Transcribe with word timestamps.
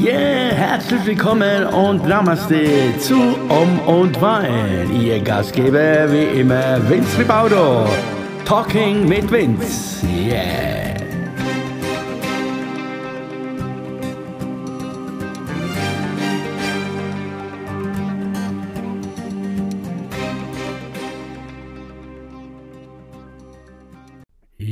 Yeah, 0.00 0.54
herzlich 0.54 1.04
willkommen 1.04 1.66
und 1.66 2.08
Namaste 2.08 2.64
zu 3.00 3.16
Um 3.50 3.78
und 3.80 4.18
Wein. 4.22 4.90
Ihr 4.98 5.20
Gastgeber 5.20 6.10
wie 6.10 6.40
immer 6.40 6.80
Vince 6.88 7.18
Ribaudo. 7.18 7.86
Talking 8.46 9.06
mit 9.06 9.30
Vince. 9.30 10.06
Yeah. 10.06 10.90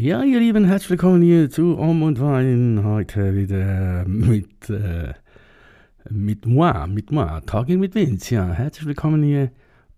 Ja, 0.01 0.23
ihr 0.23 0.39
Lieben, 0.39 0.65
herzlich 0.65 0.91
willkommen 0.91 1.23
hier 1.23 1.51
zu 1.51 1.77
Om 1.77 2.02
und 2.02 2.20
Wein. 2.20 2.83
Heute 2.83 3.34
wieder 3.34 4.05
mit, 4.06 4.70
äh, 4.70 5.12
mit 6.11 6.47
moi, 6.47 6.87
mit 6.87 7.11
moi, 7.11 7.41
Talking 7.47 7.80
mit 7.80 7.95
Vince. 7.95 8.35
Ja, 8.35 8.53
herzlich 8.53 8.87
willkommen 8.87 9.23
hier. 9.23 9.51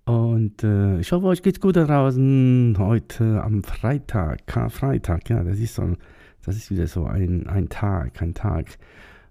Und 0.04 0.64
äh, 0.64 0.98
ich 0.98 1.12
hoffe, 1.12 1.26
euch 1.26 1.42
geht's 1.42 1.60
gut 1.60 1.76
da 1.76 1.84
draußen. 1.84 2.74
Heute 2.78 3.42
am 3.42 3.62
Freitag, 3.62 4.46
Karfreitag, 4.46 5.28
ja, 5.30 5.44
das 5.44 5.58
ist 5.58 5.74
so, 5.74 5.96
das 6.44 6.56
ist 6.56 6.70
wieder 6.70 6.86
so 6.86 7.04
ein, 7.04 7.46
ein 7.46 7.68
Tag, 7.68 8.20
ein 8.22 8.34
Tag. 8.34 8.78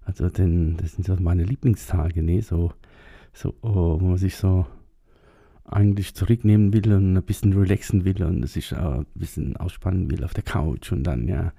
Also, 0.04 0.28
denn 0.28 0.76
das 0.78 0.92
sind 0.92 1.06
so 1.06 1.16
meine 1.16 1.44
Lieblingstage, 1.44 2.22
ne, 2.22 2.40
so, 2.40 2.72
so, 3.32 3.54
oh, 3.62 4.00
wo 4.00 4.06
man 4.06 4.16
sich 4.16 4.36
so 4.36 4.66
eigentlich 5.64 6.14
zurücknehmen 6.14 6.72
will 6.72 6.92
und 6.92 7.16
ein 7.16 7.22
bisschen 7.22 7.52
relaxen 7.52 8.04
will 8.04 8.22
und 8.22 8.48
sich 8.48 8.74
ein 8.74 9.06
bisschen 9.14 9.56
ausspannen 9.56 10.10
will 10.10 10.24
auf 10.24 10.34
der 10.34 10.44
Couch 10.44 10.92
und 10.92 11.04
dann, 11.04 11.28
ja. 11.28 11.52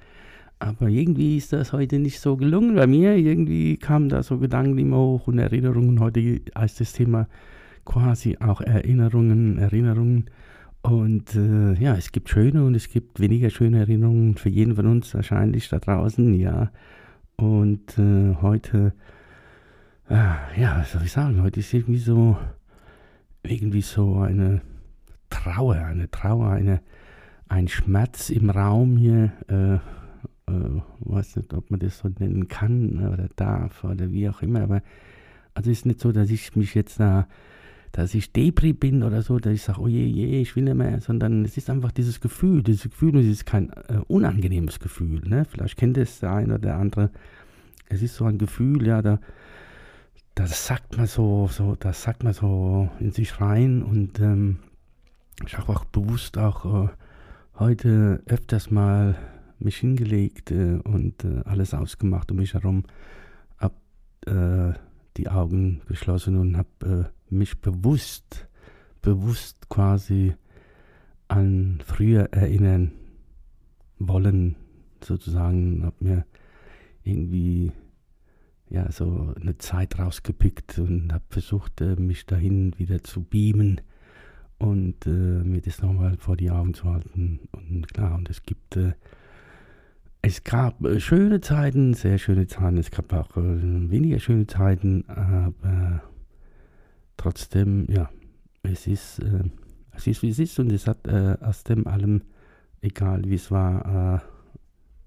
Aber 0.61 0.89
irgendwie 0.89 1.38
ist 1.38 1.53
das 1.53 1.73
heute 1.73 1.97
nicht 1.97 2.20
so 2.20 2.37
gelungen 2.37 2.76
bei 2.76 2.85
mir. 2.85 3.15
Irgendwie 3.15 3.77
kamen 3.77 4.09
da 4.09 4.21
so 4.21 4.37
Gedanken 4.37 4.77
immer 4.77 4.98
hoch 4.98 5.26
und 5.26 5.40
Erinnerungen. 5.40 5.99
Heute 5.99 6.40
als 6.54 6.76
das 6.76 6.93
Thema 6.93 7.27
quasi 7.84 8.37
auch 8.40 8.62
Erinnerungen, 8.62 9.57
Erinnerungen. 9.57 10.26
Und 10.84 11.35
äh, 11.35 11.73
ja, 11.82 11.95
es 11.95 12.12
gibt 12.12 12.29
schöne 12.29 12.63
und 12.63 12.76
es 12.76 12.89
gibt 12.89 13.20
weniger 13.20 13.49
schöne 13.49 13.79
Erinnerungen 13.79 14.35
für 14.35 14.49
jeden 14.49 14.76
von 14.76 14.85
uns 14.85 15.15
wahrscheinlich 15.15 15.67
da 15.67 15.79
draußen, 15.79 16.32
ja. 16.35 16.71
Und 17.37 17.98
äh, 17.98 18.35
heute, 18.39 18.93
äh, 20.09 20.62
ja, 20.62 20.77
was 20.77 20.91
soll 20.91 21.01
ich 21.04 21.12
sagen, 21.12 21.41
heute 21.41 21.59
ist 21.59 21.73
irgendwie 21.73 21.99
so 21.99 22.37
irgendwie 23.41 23.82
so 23.82 24.20
eine 24.20 24.62
Trauer, 25.32 25.76
eine 25.76 26.12
Trauer, 26.12 26.51
eine, 26.51 26.82
ein 27.49 27.67
Schmerz 27.67 28.29
im 28.29 28.51
Raum 28.51 28.98
hier. 28.98 29.32
Äh, 30.52 30.82
weiß 30.99 31.38
nicht, 31.38 31.54
ob 31.54 31.71
man 31.71 31.80
das 31.80 31.99
so 31.99 32.10
nennen 32.20 32.48
kann 32.48 33.07
oder 33.07 33.30
darf 33.35 33.84
oder 33.84 34.12
wie 34.12 34.30
auch 34.30 34.41
immer, 34.41 34.62
aber 34.62 34.82
also 35.54 35.70
ist 35.71 35.85
nicht 35.85 35.99
so, 35.99 36.12
dass 36.12 36.30
ich 36.30 36.55
mich 36.55 36.76
jetzt 36.76 36.99
da, 36.99 37.27
dass 37.91 38.13
ich 38.13 38.32
Depri 38.32 38.74
bin 38.74 39.04
oder 39.04 39.22
so, 39.22 39.40
dass 39.40 39.54
ich 39.54 39.63
sage, 39.63 39.82
oh 39.82 39.88
je, 39.88 40.05
je, 40.05 40.41
ich 40.41 40.55
will 40.55 40.63
nicht 40.63 40.76
mehr, 40.76 41.02
sondern 41.02 41.44
es 41.44 41.57
ist 41.57 41.70
einfach 41.70 41.91
dieses 41.91 42.22
Gefühl, 42.22 42.63
dieses 42.63 42.84
Gefühl, 42.84 43.18
es 43.18 43.27
ist 43.27 43.46
kein 43.46 43.70
äh, 43.70 43.99
unangenehmes 44.07 44.79
Gefühl, 44.79 45.22
ne? 45.27 45.46
Vielleicht 45.46 45.77
kennt 45.77 45.98
es 45.98 46.20
der 46.20 46.32
eine 46.34 46.54
oder 46.54 46.60
der 46.60 46.77
andere. 46.77 47.10
Es 47.90 48.02
ist 48.02 48.16
so 48.16 48.26
ein 48.26 48.38
Gefühl, 48.38 48.88
ja, 48.88 49.02
da, 49.02 49.20
das 50.35 50.66
sagt 50.66 50.98
man 50.98 51.07
so, 51.07 51.49
so, 51.52 51.76
das 51.77 52.04
sagt 52.04 52.24
man 52.24 52.34
so 52.34 52.90
in 52.99 53.12
sich 53.12 53.41
rein 53.41 53.84
und 53.84 54.20
ähm, 54.20 54.60
ich 55.46 55.57
habe 55.57 55.74
auch 55.74 55.84
bewusst 55.85 56.38
auch 56.38 56.85
äh, 56.85 56.90
heute 57.60 58.22
öfters 58.27 58.72
mal 58.72 59.16
mich 59.63 59.77
hingelegt 59.77 60.51
äh, 60.51 60.79
und 60.84 61.23
äh, 61.23 61.41
alles 61.45 61.73
ausgemacht 61.73 62.31
um 62.31 62.37
mich 62.37 62.54
herum, 62.54 62.84
hab 63.57 63.73
äh, 64.25 64.73
die 65.17 65.29
Augen 65.29 65.81
geschlossen 65.88 66.38
und 66.38 66.57
habe 66.57 67.09
äh, 67.29 67.33
mich 67.33 67.61
bewusst, 67.61 68.47
bewusst 69.01 69.69
quasi 69.69 70.33
an 71.27 71.81
früher 71.85 72.33
erinnern 72.33 72.91
wollen, 73.99 74.55
sozusagen, 75.03 75.83
habe 75.85 75.95
mir 75.99 76.25
irgendwie 77.03 77.72
ja, 78.69 78.91
so 78.91 79.33
eine 79.39 79.57
Zeit 79.57 79.99
rausgepickt 79.99 80.79
und 80.79 81.11
habe 81.11 81.25
versucht, 81.29 81.81
äh, 81.81 81.95
mich 81.95 82.25
dahin 82.25 82.78
wieder 82.78 83.03
zu 83.03 83.23
beamen 83.23 83.81
und 84.59 85.05
äh, 85.05 85.09
mir 85.09 85.61
das 85.61 85.81
nochmal 85.81 86.17
vor 86.17 86.38
die 86.38 86.51
Augen 86.51 86.73
zu 86.73 86.85
halten. 86.85 87.39
Und 87.51 87.93
klar, 87.93 88.16
und 88.16 88.29
es 88.29 88.43
gibt, 88.43 88.78
es 90.21 90.43
gab 90.43 90.83
äh, 90.85 90.99
schöne 90.99 91.41
Zeiten, 91.41 91.93
sehr 91.93 92.17
schöne 92.17 92.47
Zeiten, 92.47 92.77
es 92.77 92.91
gab 92.91 93.11
auch 93.13 93.37
äh, 93.37 93.41
weniger 93.89 94.19
schöne 94.19 94.47
Zeiten, 94.47 95.07
aber 95.09 96.03
trotzdem, 97.17 97.87
ja, 97.89 98.09
es 98.63 98.87
ist, 98.87 99.19
äh, 99.19 99.43
es 99.93 100.07
ist 100.07 100.21
wie 100.21 100.29
es 100.29 100.39
ist 100.39 100.59
und 100.59 100.71
es 100.71 100.87
hat 100.87 101.07
aus 101.07 101.63
dem 101.63 101.85
allem, 101.85 102.21
egal 102.81 103.23
wie 103.25 103.35
es 103.35 103.51
war, 103.51 104.23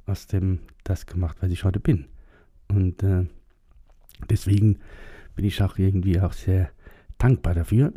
aus 0.05 0.27
dem 0.27 0.59
das 0.85 1.07
gemacht, 1.07 1.39
was 1.41 1.51
ich 1.51 1.65
heute 1.65 1.81
bin. 1.81 2.05
Und 2.69 3.03
Deswegen 4.31 4.79
bin 5.35 5.45
ich 5.45 5.63
auch 5.63 5.79
irgendwie 5.79 6.21
auch 6.21 6.33
sehr 6.33 6.71
dankbar 7.19 7.55
dafür. 7.55 7.93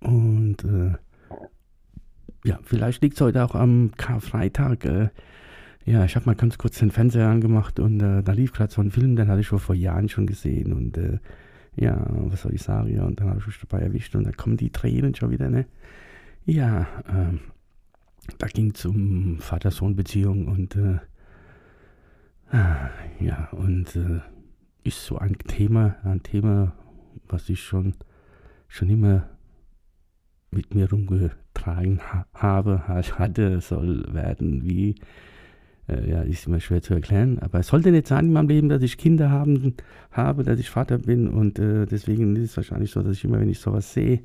Und 0.00 0.64
äh, 0.64 0.92
ja, 2.44 2.58
vielleicht 2.62 3.02
liegt 3.02 3.14
es 3.14 3.20
heute 3.20 3.44
auch 3.44 3.54
am 3.54 3.92
Karfreitag. 3.96 5.12
Ja, 5.86 6.04
ich 6.04 6.16
habe 6.16 6.26
mal 6.26 6.34
ganz 6.34 6.58
kurz 6.58 6.80
den 6.80 6.90
Fernseher 6.90 7.28
angemacht 7.28 7.78
und 7.78 8.00
äh, 8.00 8.20
da 8.20 8.32
lief 8.32 8.52
gerade 8.52 8.72
so 8.72 8.80
ein 8.80 8.90
Film, 8.90 9.14
den 9.14 9.28
hatte 9.28 9.40
ich 9.40 9.46
schon 9.46 9.60
vor 9.60 9.76
Jahren 9.76 10.08
schon 10.08 10.26
gesehen. 10.26 10.72
Und 10.72 10.98
äh, 10.98 11.20
ja, 11.76 12.04
was 12.08 12.42
soll 12.42 12.54
ich 12.54 12.62
sagen? 12.62 12.92
Ja, 12.92 13.04
und 13.04 13.20
dann 13.20 13.28
habe 13.28 13.38
ich 13.38 13.46
mich 13.46 13.60
dabei 13.60 13.84
erwischt 13.84 14.16
und 14.16 14.24
dann 14.24 14.36
kommen 14.36 14.56
die 14.56 14.70
Tränen 14.70 15.14
schon 15.14 15.30
wieder, 15.30 15.48
ne? 15.48 15.66
Ja, 16.44 16.88
ähm, 17.08 17.38
da 18.38 18.48
ging 18.48 18.72
es 18.74 18.84
um 18.84 19.38
Vater-Sohn-Beziehung 19.38 20.48
und 20.48 20.74
äh, 20.74 20.98
ah, 22.50 22.90
ja, 23.20 23.48
und 23.52 23.94
äh, 23.94 24.20
ist 24.82 25.04
so 25.04 25.18
ein 25.18 25.38
Thema, 25.38 25.96
ein 26.02 26.20
Thema, 26.24 26.72
was 27.28 27.48
ich 27.48 27.62
schon, 27.62 27.94
schon 28.66 28.90
immer 28.90 29.28
mit 30.50 30.74
mir 30.74 30.90
rumgetragen 30.90 32.00
ha 32.00 32.26
habe, 32.34 32.88
hatte, 32.88 33.60
soll 33.60 34.12
werden, 34.12 34.64
wie, 34.64 34.96
äh, 35.88 36.10
ja, 36.10 36.22
ist 36.22 36.46
immer 36.46 36.60
schwer 36.60 36.82
zu 36.82 36.94
erklären, 36.94 37.38
aber 37.38 37.60
es 37.60 37.68
sollte 37.68 37.90
nicht 37.90 38.06
sein 38.06 38.26
in 38.26 38.32
meinem 38.32 38.48
Leben, 38.48 38.68
dass 38.68 38.82
ich 38.82 38.98
Kinder 38.98 39.30
haben, 39.30 39.74
habe, 40.10 40.42
dass 40.42 40.58
ich 40.58 40.70
Vater 40.70 40.98
bin 40.98 41.28
und 41.28 41.58
äh, 41.58 41.86
deswegen 41.86 42.34
ist 42.36 42.50
es 42.50 42.56
wahrscheinlich 42.56 42.90
so, 42.90 43.02
dass 43.02 43.16
ich 43.16 43.24
immer, 43.24 43.40
wenn 43.40 43.48
ich 43.48 43.60
sowas 43.60 43.92
sehe, 43.92 44.20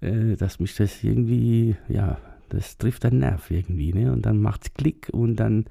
äh, 0.00 0.36
dass 0.36 0.60
mich 0.60 0.74
das 0.76 1.02
irgendwie, 1.02 1.76
ja, 1.88 2.18
das 2.48 2.78
trifft 2.78 3.04
einen 3.04 3.20
Nerv 3.20 3.50
irgendwie, 3.50 3.92
ne? 3.92 4.12
Und 4.12 4.24
dann 4.24 4.38
macht's 4.38 4.72
Klick 4.74 5.08
und 5.12 5.36
dann 5.36 5.64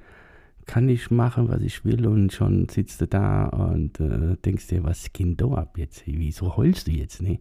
kann 0.65 0.89
ich 0.89 1.11
machen, 1.11 1.47
was 1.47 1.61
ich 1.61 1.85
will 1.85 2.07
und 2.07 2.33
schon 2.33 2.67
sitzt 2.69 3.01
du 3.01 3.07
da 3.07 3.45
und 3.45 3.99
äh, 3.99 4.35
denkst 4.43 4.67
dir, 4.67 4.83
was 4.83 5.13
geht 5.13 5.39
da 5.39 5.47
ab 5.47 5.77
jetzt? 5.77 6.03
Wieso 6.05 6.57
heulst 6.57 6.87
du 6.87 6.91
jetzt? 6.91 7.21
Ne? 7.21 7.39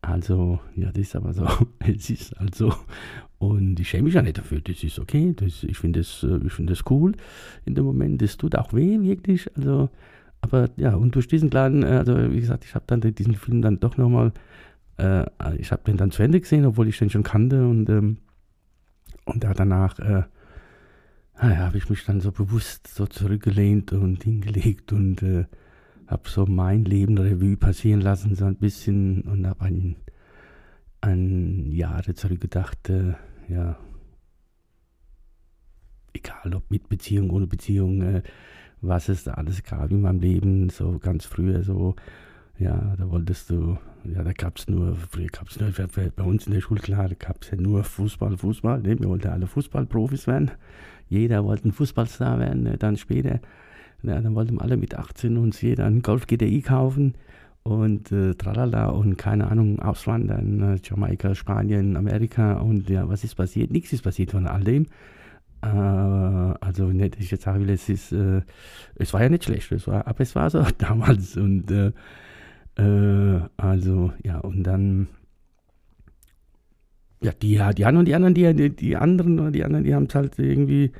Also, 0.00 0.60
ja, 0.76 0.90
das 0.92 0.98
ist 0.98 1.16
aber 1.16 1.34
so. 1.34 1.46
es 1.80 2.08
ist 2.10 2.36
also. 2.38 2.72
Und 3.40 3.80
ich 3.80 3.88
schäme 3.88 4.04
mich 4.04 4.14
ja 4.14 4.20
nicht 4.20 4.36
dafür. 4.36 4.60
Das 4.60 4.84
ist 4.84 4.98
okay. 4.98 5.32
Das, 5.34 5.64
ich 5.64 5.78
finde 5.78 6.00
das, 6.00 6.22
äh, 6.22 6.50
find 6.50 6.68
das 6.68 6.82
cool 6.90 7.14
in 7.64 7.74
dem 7.74 7.86
Moment. 7.86 8.20
Das 8.20 8.36
tut 8.36 8.54
auch 8.54 8.74
weh, 8.74 9.00
wirklich. 9.00 9.50
Also, 9.56 9.88
aber 10.42 10.68
ja, 10.76 10.94
und 10.94 11.14
durch 11.14 11.26
diesen 11.26 11.48
kleinen, 11.48 11.82
äh, 11.82 11.86
also 11.86 12.32
wie 12.32 12.40
gesagt, 12.40 12.66
ich 12.66 12.74
habe 12.74 12.84
dann 12.86 13.00
diesen 13.00 13.34
Film 13.34 13.62
dann 13.62 13.80
doch 13.80 13.96
nochmal, 13.96 14.32
äh, 14.98 15.24
ich 15.56 15.72
habe 15.72 15.82
den 15.86 15.96
dann 15.96 16.10
zu 16.10 16.22
Ende 16.22 16.38
gesehen, 16.38 16.66
obwohl 16.66 16.86
ich 16.88 16.98
den 16.98 17.08
schon 17.08 17.22
kannte 17.22 17.66
und, 17.66 17.88
ähm, 17.88 18.18
und 19.24 19.42
da 19.42 19.54
danach, 19.54 19.98
äh, 20.00 20.24
ah, 21.36 21.56
habe 21.56 21.78
ich 21.78 21.88
mich 21.88 22.04
dann 22.04 22.20
so 22.20 22.32
bewusst 22.32 22.88
so 22.88 23.06
zurückgelehnt 23.06 23.94
und 23.94 24.22
hingelegt 24.22 24.92
und 24.92 25.22
äh, 25.22 25.46
habe 26.06 26.28
so 26.28 26.44
mein 26.44 26.84
Leben 26.84 27.16
Revue 27.16 27.56
passieren 27.56 28.02
lassen, 28.02 28.34
so 28.34 28.44
ein 28.44 28.56
bisschen 28.56 29.22
und 29.22 29.46
habe 29.46 29.64
an, 29.64 29.96
an 31.00 31.72
Jahre 31.72 32.12
zurückgedacht, 32.12 32.90
äh, 32.90 33.14
ja, 33.50 33.76
egal 36.12 36.54
ob 36.54 36.70
mit 36.70 36.88
Beziehung, 36.88 37.30
ohne 37.30 37.46
Beziehung, 37.46 38.02
äh, 38.02 38.22
was 38.80 39.08
es 39.08 39.24
da 39.24 39.32
alles 39.32 39.62
gab 39.62 39.90
in 39.90 40.00
meinem 40.00 40.20
Leben, 40.20 40.70
so 40.70 40.98
ganz 40.98 41.26
früher 41.26 41.62
so, 41.62 41.96
ja, 42.58 42.94
da 42.96 43.10
wolltest 43.10 43.50
du, 43.50 43.78
ja, 44.04 44.22
da 44.22 44.32
gab 44.32 44.56
es 44.58 44.68
nur, 44.68 44.96
früher 44.96 45.28
gab 45.28 45.48
es 45.48 45.58
nur, 45.58 45.70
bei 46.16 46.22
uns 46.22 46.46
in 46.46 46.52
der 46.52 46.60
Schule, 46.60 46.80
klar, 46.80 47.08
da 47.08 47.14
gab 47.14 47.42
es 47.42 47.50
ja 47.50 47.56
nur 47.56 47.84
Fußball, 47.84 48.36
Fußball, 48.36 48.80
ne? 48.80 48.98
wir 48.98 49.08
wollten 49.08 49.28
alle 49.28 49.46
Fußballprofis 49.46 50.26
werden. 50.26 50.52
Jeder 51.08 51.44
wollte 51.44 51.68
ein 51.68 51.72
Fußballstar 51.72 52.38
werden, 52.38 52.62
ne? 52.62 52.78
dann 52.78 52.96
später, 52.96 53.40
ja, 54.02 54.20
dann 54.20 54.34
wollten 54.34 54.60
alle 54.60 54.76
mit 54.76 54.94
18 54.94 55.36
uns 55.36 55.60
jeder 55.60 55.86
einen 55.86 56.02
Golf 56.02 56.26
GTI 56.26 56.62
kaufen 56.62 57.14
und 57.62 58.10
äh, 58.10 58.34
tralala 58.34 58.86
und 58.86 59.16
keine 59.16 59.48
Ahnung, 59.48 59.80
auswandern, 59.80 60.76
äh, 60.76 60.78
Jamaika, 60.82 61.34
Spanien, 61.34 61.96
Amerika 61.96 62.54
und 62.54 62.88
ja, 62.88 63.08
was 63.08 63.24
ist 63.24 63.34
passiert? 63.34 63.70
Nichts 63.70 63.92
ist 63.92 64.02
passiert 64.02 64.30
von 64.30 64.46
all 64.46 64.64
dem. 64.64 64.86
Äh, 65.62 65.66
also 65.66 66.86
nicht, 66.86 67.20
ich 67.20 67.30
jetzt 67.30 67.44
sagen 67.44 67.60
will, 67.60 67.70
es 67.70 67.88
ist, 67.88 68.12
äh, 68.12 68.42
es 68.94 69.12
war 69.12 69.22
ja 69.22 69.28
nicht 69.28 69.44
schlecht, 69.44 69.70
es 69.72 69.86
war, 69.86 70.06
aber 70.06 70.20
es 70.20 70.34
war 70.34 70.48
so 70.50 70.64
damals 70.78 71.36
und 71.36 71.70
äh, 71.70 71.92
äh, 72.76 73.40
also 73.56 74.12
ja 74.24 74.38
und 74.38 74.62
dann 74.62 75.08
ja 77.20 77.32
die 77.32 77.60
die 77.76 77.84
anderen 77.84 78.06
die 78.06 78.14
anderen 78.14 78.34
die 78.34 78.70
die 78.74 78.96
anderen 78.96 79.52
die 79.52 79.64
anderen 79.64 79.84
die 79.84 79.94
haben 79.94 80.06
es 80.06 80.14
halt 80.14 80.38
irgendwie 80.38 80.92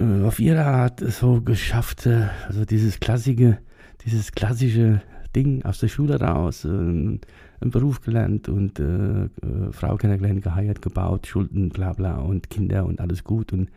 auf 0.00 0.40
ihre 0.40 0.64
Art 0.64 0.98
so 0.98 1.42
geschafft, 1.42 2.08
also 2.08 2.64
dieses 2.64 2.98
klassische 2.98 3.58
dieses 4.04 4.32
klassische 4.32 5.02
Ding 5.34 5.64
aus 5.64 5.78
der 5.78 5.88
Schule 5.88 6.20
raus, 6.20 6.64
einen 6.66 7.20
Beruf 7.60 8.00
gelernt 8.00 8.48
und 8.48 8.78
äh, 8.78 9.28
Frau 9.70 9.96
kennengelernt, 9.96 10.42
geheiratet, 10.42 10.82
gebaut, 10.82 11.26
Schulden, 11.26 11.70
bla 11.70 11.92
bla 11.92 12.18
und 12.18 12.50
Kinder 12.50 12.84
und 12.84 13.00
alles 13.00 13.24
gut 13.24 13.52
und 13.52 13.70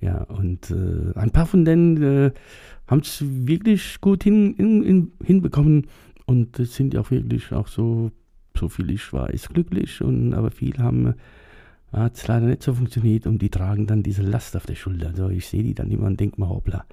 ja, 0.00 0.22
und 0.24 0.70
äh, 0.70 1.18
ein 1.18 1.30
paar 1.30 1.46
von 1.46 1.64
denen 1.64 2.02
äh, 2.02 2.30
haben 2.86 3.00
es 3.00 3.24
wirklich 3.26 4.00
gut 4.00 4.24
hin, 4.24 4.54
in, 4.54 4.82
in, 4.82 5.12
hinbekommen 5.24 5.86
und 6.26 6.56
sind 6.56 6.94
ja 6.94 7.00
auch 7.00 7.10
wirklich 7.10 7.52
auch 7.52 7.68
so, 7.68 8.10
so 8.56 8.68
viel 8.68 8.90
ich 8.90 9.12
weiß, 9.12 9.48
glücklich. 9.48 10.02
Und, 10.02 10.34
aber 10.34 10.50
viele 10.50 10.82
haben, 10.82 11.14
hat 11.92 12.16
es 12.16 12.26
leider 12.26 12.46
nicht 12.46 12.62
so 12.62 12.74
funktioniert 12.74 13.26
und 13.26 13.40
die 13.40 13.48
tragen 13.48 13.86
dann 13.86 14.02
diese 14.02 14.22
Last 14.22 14.56
auf 14.56 14.66
der 14.66 14.74
Schulter. 14.74 15.08
Also 15.08 15.30
ich 15.30 15.46
sehe 15.46 15.62
die 15.62 15.74
dann 15.74 15.90
immer 15.90 16.06
und 16.06 16.20
denke 16.20 16.40
mir, 16.40 16.48
hoppla, 16.48 16.84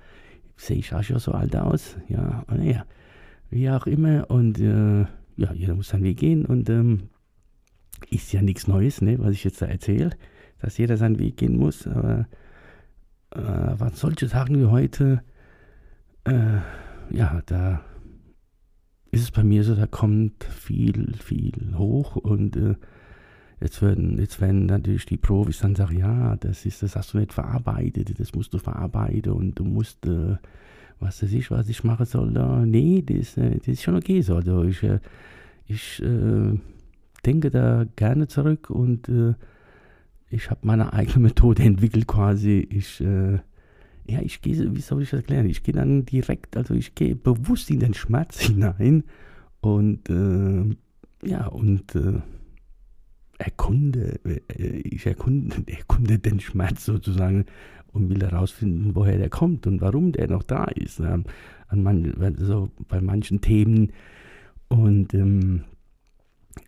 sehe 0.56 0.78
ich 0.78 0.94
auch 0.94 1.04
schon 1.04 1.19
so 1.19 1.34
alt 1.34 1.56
aus? 1.56 1.98
Ja, 2.07 2.45
naja, 2.48 2.86
wie 3.54 3.70
auch 3.70 3.86
immer. 3.86 4.30
Und 4.30 4.60
äh, 4.60 5.02
ja, 5.36 5.54
jeder 5.54 5.76
muss 5.76 5.90
seinen 5.90 6.04
Weg 6.04 6.18
gehen 6.18 6.46
und 6.46 6.70
ähm, 6.70 7.10
ist 8.10 8.32
ja 8.34 8.42
nichts 8.42 8.68
Neues, 8.68 9.02
ne, 9.02 9.18
was 9.20 9.32
ich 9.32 9.44
jetzt 9.44 9.62
da 9.62 9.66
erzähle, 9.66 10.12
dass 10.60 10.78
jeder 10.78 10.98
seinen 10.98 11.20
Weg 11.20 11.38
gehen 11.38 11.58
muss. 11.58 11.88
Aber 11.88 12.28
äh, 13.32 13.40
was 13.78 14.00
solche 14.00 14.28
Sachen 14.28 14.60
wie 14.60 14.66
heute, 14.66 15.24
äh, 16.26 16.58
ja, 17.10 17.42
da 17.46 17.82
ist 19.12 19.22
es 19.22 19.32
bei 19.32 19.44
mir 19.44 19.64
so, 19.64 19.76
da 19.76 19.86
kommt 19.86 20.44
viel, 20.44 21.14
viel 21.14 21.76
hoch 21.78 22.16
und 22.16 22.56
äh, 22.56 22.76
jetzt 23.62 23.82
werden, 23.82 24.18
jetzt 24.20 24.42
werden 24.42 24.66
natürlich 24.66 25.06
die 25.06 25.18
Profis 25.18 25.60
dann 25.60 25.76
sagen, 25.76 25.98
ja, 25.98 26.36
das 26.38 26.66
ist, 26.66 26.82
das 26.82 26.96
hast 26.96 27.14
du 27.14 27.20
nicht 27.20 27.34
verarbeitet, 27.34 28.20
das 28.20 28.34
musst 28.34 28.54
du 28.54 28.58
verarbeiten 28.58 29.32
und 29.32 29.60
du 29.60 29.64
musst, 29.64 30.06
äh, 30.06 30.38
was 31.04 31.22
weiß 31.22 31.34
ich, 31.34 31.52
was 31.52 31.70
ich 31.70 31.84
machen 31.84 32.06
soll, 32.06 32.32
nee, 32.66 33.04
das, 33.06 33.38
äh, 33.38 33.58
das 33.58 33.68
ist 33.68 33.84
schon 33.84 33.96
okay 33.96 34.22
so. 34.22 34.36
Also 34.36 34.64
ich, 34.64 34.82
äh, 34.84 35.00
ich 35.68 36.02
äh, 36.02 36.58
denke 37.26 37.52
da 37.52 37.86
gerne 37.96 38.28
zurück 38.28 38.70
und 38.70 39.10
ich 40.34 40.50
habe 40.50 40.62
meine 40.64 40.94
eigene 40.94 41.20
Methode 41.28 41.64
entwickelt 41.64 42.08
quasi. 42.08 42.68
Ich, 42.70 43.00
äh, 43.02 43.40
ja, 44.06 44.22
ich 44.22 44.42
gehe, 44.42 44.76
wie 44.76 44.82
soll 44.82 45.04
ich 45.04 45.12
das 45.12 45.22
erklären? 45.22 45.48
Ich 45.48 45.64
gehe 45.64 45.74
dann 45.74 46.06
direkt, 46.06 46.58
also 46.58 46.74
ich 46.74 46.96
gehe 46.96 47.16
bewusst 47.16 47.70
in 47.70 47.80
den 47.80 47.94
Schmerz 47.94 48.40
hinein 48.48 49.04
und 49.62 50.10
äh, 50.10 50.76
ja, 51.26 51.48
und 51.48 51.96
äh, 51.96 52.20
erkunde, 53.38 54.20
äh, 54.26 54.66
ich 54.80 55.06
erkunde, 55.06 55.56
erkunde 55.68 56.20
den 56.20 56.40
Schmerz 56.40 56.86
sozusagen 56.86 57.46
und 57.94 58.10
will 58.10 58.22
herausfinden, 58.22 58.95
woher 58.95 59.18
der 59.18 59.30
kommt 59.30 59.66
und 59.68 59.80
warum 59.81 60.12
der 60.12 60.28
noch 60.28 60.44
da 60.44 60.66
ist. 60.66 61.00
Ähm, 61.00 61.24
an 61.68 61.84
man, 61.84 62.13
also 62.19 62.69
bei 62.88 63.00
manchen 63.01 63.42
Themen 63.42 63.94
und 64.68 65.13
ähm, 65.13 65.63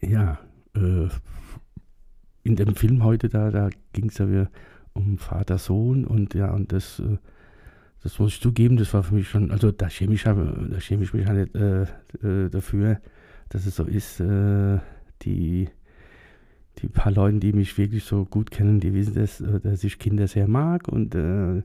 ja, 0.01 0.39
äh, 0.75 1.07
in 2.44 2.56
dem 2.56 2.75
Film 2.75 3.04
heute, 3.04 3.30
da, 3.30 3.50
da 3.51 3.69
ging 3.94 4.10
es 4.10 4.18
ja 4.19 4.48
um 4.94 5.18
Vater-Sohn 5.18 6.06
und 6.06 6.33
ja, 6.33 6.51
und 6.51 6.72
das, 6.72 7.00
äh, 7.00 7.18
das 8.04 8.19
muss 8.19 8.36
ich 8.36 8.42
zugeben, 8.42 8.77
das 8.77 8.94
war 8.94 9.04
für 9.04 9.16
mich 9.16 9.27
schon, 9.27 9.51
also 9.51 9.72
da 9.72 9.89
schäme 9.89 10.13
ich, 10.13 10.24
da 10.24 10.80
schäme 10.80 11.04
ich 11.04 11.13
mich 11.13 11.25
halt 11.25 11.54
äh, 11.56 11.83
äh, 12.24 12.50
dafür, 12.50 13.01
dass 13.50 13.66
es 13.66 13.75
so 13.75 13.83
ist, 13.83 14.19
äh, 14.19 14.80
die, 15.24 15.69
die 16.80 16.88
paar 16.88 17.12
Leute, 17.12 17.39
die 17.39 17.54
mich 17.54 17.77
wirklich 17.77 18.04
so 18.04 18.25
gut 18.25 18.51
kennen, 18.51 18.80
die 18.80 18.94
wissen 18.94 19.16
das, 19.16 19.42
äh, 19.42 19.60
dass 19.60 19.83
ich 19.83 20.00
Kinder 20.00 20.27
sehr 20.27 20.48
mag 20.48 20.88
und 20.88 21.16
äh, 21.16 21.62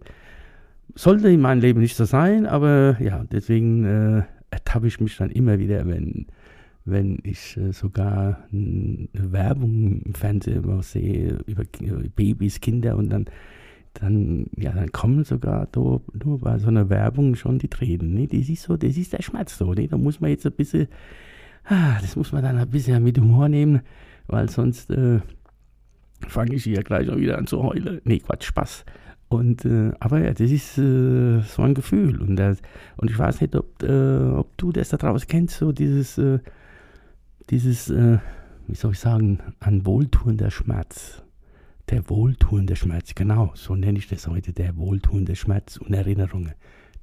sollte 0.94 1.28
in 1.28 1.40
meinem 1.40 1.60
Leben 1.60 1.80
nicht 1.80 1.96
so 1.96 2.04
sein, 2.04 2.46
aber 2.46 2.96
ja, 3.00 3.24
deswegen 3.30 4.24
ertappe 4.50 4.88
ich 4.88 4.98
mich 4.98 5.16
dann 5.16 5.30
immer 5.30 5.60
wieder, 5.60 5.86
wenn 5.86 6.26
wenn 6.84 7.18
ich 7.22 7.56
äh, 7.56 7.72
sogar 7.72 8.44
eine 8.52 9.08
Werbung 9.12 10.02
im 10.02 10.14
Fernsehen 10.14 10.82
sehe 10.82 11.38
über 11.46 11.64
Babys, 12.14 12.60
Kinder 12.60 12.96
und 12.96 13.10
dann, 13.10 13.26
dann, 13.94 14.46
ja, 14.56 14.72
dann 14.72 14.90
kommen 14.92 15.24
sogar 15.24 15.66
do, 15.66 16.02
nur 16.24 16.40
bei 16.40 16.58
so 16.58 16.68
einer 16.68 16.88
Werbung 16.88 17.34
schon 17.34 17.58
die 17.58 17.68
Tränen. 17.68 18.14
Ne? 18.14 18.26
Das 18.26 18.48
ist 18.48 18.62
so, 18.62 18.76
das 18.76 18.96
ist 18.96 19.12
der 19.12 19.22
Schmerz 19.22 19.56
so. 19.56 19.72
Ne? 19.74 19.88
Da 19.88 19.96
muss 19.96 20.20
man 20.20 20.30
jetzt 20.30 20.46
ein 20.46 20.52
bisschen, 20.52 20.88
ah, 21.64 21.98
das 22.00 22.16
muss 22.16 22.32
man 22.32 22.42
dann 22.42 22.58
ein 22.58 22.70
bisschen 22.70 23.02
mit 23.02 23.18
Humor 23.18 23.48
nehmen, 23.48 23.80
weil 24.30 24.48
sonst 24.48 24.90
äh, 24.90 25.20
fange 26.28 26.54
ich 26.54 26.64
hier 26.64 26.82
gleich 26.82 27.08
auch 27.10 27.16
wieder 27.16 27.38
an 27.38 27.46
zu 27.46 27.62
heulen. 27.62 28.00
Nee, 28.04 28.20
Quatsch, 28.20 28.44
Spaß. 28.44 28.84
Und, 29.28 29.64
äh, 29.64 29.92
aber 30.00 30.20
ja, 30.20 30.32
das 30.32 30.50
ist 30.50 30.76
äh, 30.78 31.40
so 31.42 31.62
ein 31.62 31.74
Gefühl. 31.74 32.20
Und, 32.20 32.36
das, 32.36 32.58
und 32.96 33.10
ich 33.10 33.18
weiß 33.18 33.40
nicht, 33.40 33.54
ob, 33.54 33.82
äh, 33.82 34.18
ob 34.30 34.56
du 34.58 34.72
das 34.72 34.88
da 34.88 34.96
draußen 34.96 35.28
kennst, 35.28 35.58
so 35.58 35.70
dieses, 35.70 36.18
äh, 36.18 36.40
dieses, 37.48 37.90
äh, 37.90 38.18
wie 38.66 38.74
soll 38.74 38.92
ich 38.92 38.98
sagen, 38.98 39.40
ein 39.60 39.86
wohltuender 39.86 40.50
Schmerz. 40.50 41.22
Der 41.90 42.08
wohltuende 42.08 42.76
Schmerz, 42.76 43.14
genau, 43.14 43.52
so 43.54 43.74
nenne 43.74 43.98
ich 43.98 44.08
das 44.08 44.28
heute, 44.28 44.52
der 44.52 44.76
wohltuende 44.76 45.34
Schmerz 45.34 45.76
und 45.76 45.92
Erinnerungen. 45.92 46.54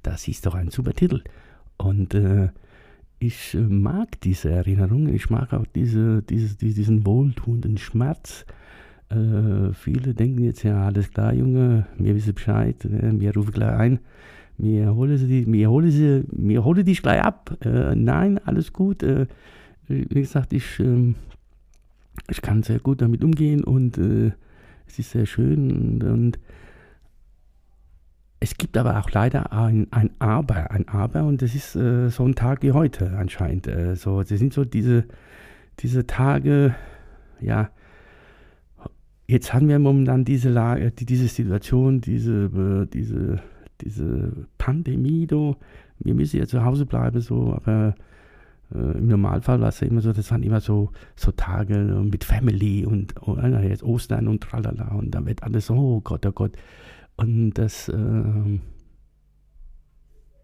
Das 0.02 0.28
ist 0.28 0.46
doch 0.46 0.54
ein 0.54 0.70
super 0.70 0.94
Titel. 0.94 1.22
Und 1.76 2.14
äh, 2.14 2.48
ich 3.18 3.54
äh, 3.54 3.58
mag 3.58 4.20
diese 4.20 4.50
Erinnerungen, 4.50 5.14
ich 5.14 5.30
mag 5.30 5.52
auch 5.52 5.66
diese, 5.74 6.22
diese, 6.22 6.56
diesen 6.56 7.06
wohltuenden 7.06 7.78
Schmerz. 7.78 8.46
Äh, 9.10 9.72
viele 9.72 10.14
denken 10.14 10.44
jetzt, 10.44 10.62
ja, 10.62 10.86
alles 10.86 11.10
klar, 11.10 11.32
Junge, 11.32 11.86
mir 11.96 12.14
wissen 12.14 12.34
Bescheid, 12.34 12.84
äh, 12.84 13.12
mir 13.12 13.34
rufen 13.34 13.52
gleich 13.52 13.72
ein, 13.72 13.98
mir 14.58 14.94
holen 14.94 15.16
sie, 15.16 15.46
mir 15.46 15.70
holen 15.70 15.90
sie, 15.90 16.24
mir 16.30 16.64
holen 16.64 16.84
dich 16.84 17.02
gleich 17.02 17.22
ab. 17.22 17.56
Äh, 17.64 17.94
nein, 17.94 18.38
alles 18.44 18.72
gut, 18.72 19.02
äh, 19.02 19.26
wie 19.88 20.20
gesagt, 20.20 20.52
ich, 20.52 20.78
ähm, 20.78 21.14
ich 22.28 22.42
kann 22.42 22.62
sehr 22.62 22.78
gut 22.78 23.00
damit 23.00 23.24
umgehen 23.24 23.64
und 23.64 23.96
äh, 23.98 24.32
es 24.86 24.98
ist 24.98 25.10
sehr 25.10 25.26
schön 25.26 25.70
und, 25.70 26.04
und, 26.04 26.38
es 28.40 28.56
gibt 28.56 28.76
aber 28.76 28.98
auch 28.98 29.10
leider 29.10 29.52
ein, 29.52 29.88
ein 29.90 30.10
Aber, 30.18 30.70
ein 30.70 30.88
Aber 30.88 31.24
und 31.24 31.42
das 31.42 31.54
ist 31.54 31.74
äh, 31.74 32.08
so 32.08 32.24
ein 32.24 32.34
Tag 32.34 32.62
wie 32.62 32.72
heute 32.72 33.16
anscheinend. 33.16 33.66
Äh, 33.66 33.96
so, 33.96 34.22
das 34.22 34.38
sind 34.38 34.52
so 34.52 34.64
diese, 34.64 35.04
diese 35.80 36.06
Tage, 36.06 36.74
ja, 37.40 37.70
jetzt 39.26 39.52
haben 39.52 39.68
wir 39.68 39.78
momentan 39.78 40.24
diese 40.24 40.50
Lage, 40.50 40.90
diese 40.92 41.28
Situation, 41.28 42.00
diese, 42.00 42.44
äh, 42.44 42.86
diese, 42.86 43.40
diese 43.80 44.46
Pandemie, 44.56 45.26
do. 45.26 45.56
wir 45.98 46.14
müssen 46.14 46.38
ja 46.38 46.46
zu 46.46 46.64
Hause 46.64 46.86
bleiben, 46.86 47.20
so, 47.20 47.54
aber 47.54 47.94
äh, 48.74 48.98
Im 48.98 49.08
Normalfall 49.08 49.60
war 49.60 49.68
es 49.68 49.80
ja 49.80 49.86
immer 49.86 50.00
so, 50.00 50.12
das 50.12 50.30
waren 50.30 50.42
immer 50.42 50.60
so, 50.60 50.90
so 51.16 51.32
Tage 51.32 51.76
mit 51.78 52.24
Family 52.24 52.84
und 52.84 53.14
oh, 53.22 53.36
jetzt 53.36 53.82
Ostern 53.82 54.28
und 54.28 54.42
tralala 54.42 54.94
und 54.94 55.10
dann 55.10 55.26
wird 55.26 55.42
alles 55.42 55.66
so, 55.66 55.74
oh 55.74 56.00
Gott, 56.00 56.26
oh 56.26 56.32
Gott. 56.32 56.52
Und 57.18 57.54
das 57.54 57.88
äh, 57.88 57.94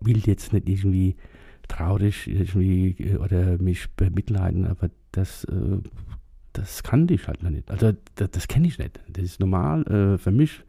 will 0.00 0.19
jetzt 0.26 0.52
nicht 0.52 0.69
irgendwie 0.69 1.14
traurig 1.69 2.26
irgendwie 2.26 2.97
äh, 2.99 3.16
oder 3.16 3.59
mich 3.59 3.90
bemitleiden, 3.93 4.66
aber 4.66 4.90
das, 5.12 5.45
äh, 5.45 5.78
das 6.52 6.83
kann 6.83 7.09
ich 7.09 7.28
halt 7.28 7.45
noch 7.45 7.50
nicht. 7.50 7.71
Also 7.71 7.93
das, 8.16 8.31
das 8.33 8.49
kenne 8.49 8.66
ich 8.66 8.78
nicht. 8.81 9.00
Das 9.09 9.25
ist 9.25 9.38
normal 9.38 9.87
äh, 9.87 10.19
für 10.19 10.33
mich, 10.33 10.64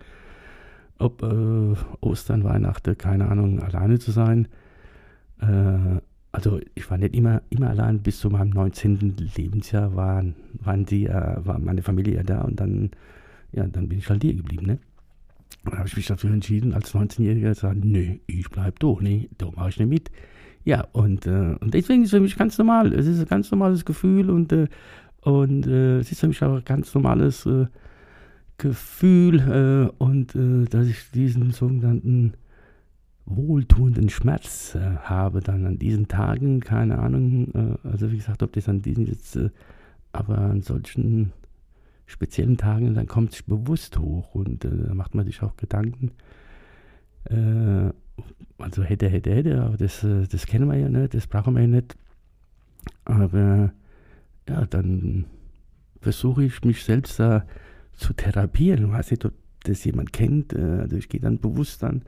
ob 0.99 1.23
äh, 1.23 1.73
Ostern, 2.01 2.43
Weihnachten, 2.43 2.95
keine 2.99 3.27
Ahnung, 3.27 3.59
alleine 3.63 3.97
zu 3.97 4.11
sein. 4.11 4.47
Äh, 5.41 6.01
also 6.31 6.59
ich 6.75 6.87
war 6.91 6.99
nicht 6.99 7.15
immer, 7.15 7.41
immer 7.49 7.71
allein, 7.71 8.03
bis 8.03 8.19
zu 8.19 8.29
meinem 8.29 8.51
19. 8.51 9.15
Lebensjahr 9.35 9.95
waren, 9.95 10.35
waren 10.59 10.85
die, 10.85 11.07
war 11.07 11.57
meine 11.57 11.81
Familie 11.81 12.23
da 12.23 12.41
und 12.41 12.59
dann, 12.59 12.91
ja, 13.53 13.65
dann 13.65 13.89
bin 13.89 13.97
ich 13.97 14.07
halt 14.07 14.21
hier 14.21 14.35
geblieben, 14.35 14.67
ne? 14.67 14.77
Dann 15.65 15.79
habe 15.79 15.87
ich 15.87 15.95
mich 15.97 16.07
dafür 16.07 16.31
entschieden, 16.31 16.73
als 16.73 16.93
19-Jähriger 16.93 17.53
zu 17.53 17.61
sagen, 17.61 17.81
nö, 17.83 18.17
ich 18.27 18.49
bleib 18.49 18.79
doch, 18.79 19.01
ne, 19.01 19.29
da 19.37 19.49
mache 19.51 19.69
ich 19.69 19.79
nicht 19.79 19.89
mit. 19.89 20.11
Ja, 20.63 20.87
und, 20.93 21.27
äh, 21.27 21.55
und 21.59 21.73
deswegen 21.73 22.01
ist 22.01 22.07
es 22.07 22.17
für 22.17 22.19
mich 22.19 22.35
ganz 22.35 22.57
normal. 22.57 22.93
Es 22.93 23.05
ist 23.05 23.19
ein 23.19 23.27
ganz 23.27 23.51
normales 23.51 23.85
Gefühl 23.85 24.29
und, 24.29 24.51
äh, 24.51 24.67
und 25.21 25.67
äh, 25.67 25.99
es 25.99 26.11
ist 26.11 26.21
für 26.21 26.27
mich 26.27 26.43
auch 26.43 26.57
ein 26.57 26.65
ganz 26.65 26.93
normales 26.93 27.45
äh, 27.45 27.67
Gefühl 28.57 29.39
äh, 29.39 30.03
und 30.03 30.35
äh, 30.35 30.65
dass 30.65 30.87
ich 30.87 31.11
diesen 31.13 31.51
sogenannten 31.51 32.33
wohltuenden 33.25 34.09
Schmerz 34.09 34.77
habe 35.01 35.41
dann 35.41 35.65
an 35.65 35.79
diesen 35.79 36.07
Tagen, 36.07 36.59
keine 36.59 36.99
Ahnung, 36.99 37.79
also 37.83 38.11
wie 38.11 38.17
gesagt, 38.17 38.43
ob 38.43 38.53
das 38.53 38.69
an 38.69 38.83
diesen 38.83 39.07
jetzt, 39.07 39.39
aber 40.11 40.37
an 40.37 40.61
solchen 40.61 41.31
speziellen 42.05 42.57
Tagen, 42.57 42.93
dann 42.93 43.07
kommt 43.07 43.33
es 43.33 43.43
bewusst 43.43 43.97
hoch 43.97 44.35
und 44.35 44.65
äh, 44.65 44.69
da 44.87 44.93
macht 44.93 45.15
man 45.15 45.25
sich 45.25 45.41
auch 45.41 45.57
Gedanken. 45.57 46.11
Äh, 47.25 47.91
also 48.57 48.83
hätte, 48.83 49.09
hätte, 49.09 49.33
hätte, 49.33 49.61
aber 49.61 49.77
das, 49.77 50.03
äh, 50.03 50.27
das 50.27 50.45
kennen 50.45 50.69
wir 50.69 50.77
ja 50.77 50.89
nicht, 50.89 51.13
das 51.13 51.27
brauchen 51.27 51.55
wir 51.55 51.61
ja 51.61 51.67
nicht. 51.67 51.95
Aber 53.03 53.73
ja, 54.47 54.65
dann 54.67 55.25
versuche 56.01 56.43
ich 56.43 56.63
mich 56.63 56.83
selbst 56.83 57.19
da 57.19 57.45
zu 57.93 58.13
therapieren. 58.13 58.85
Ich 58.85 58.91
weiß 58.91 59.11
nicht, 59.11 59.25
ob 59.25 59.33
das 59.63 59.83
jemand 59.83 60.13
kennt. 60.13 60.53
Äh, 60.53 60.81
also 60.81 60.95
ich 60.97 61.09
gehe 61.09 61.21
dann 61.21 61.39
bewusst 61.39 61.81
dann, 61.83 62.03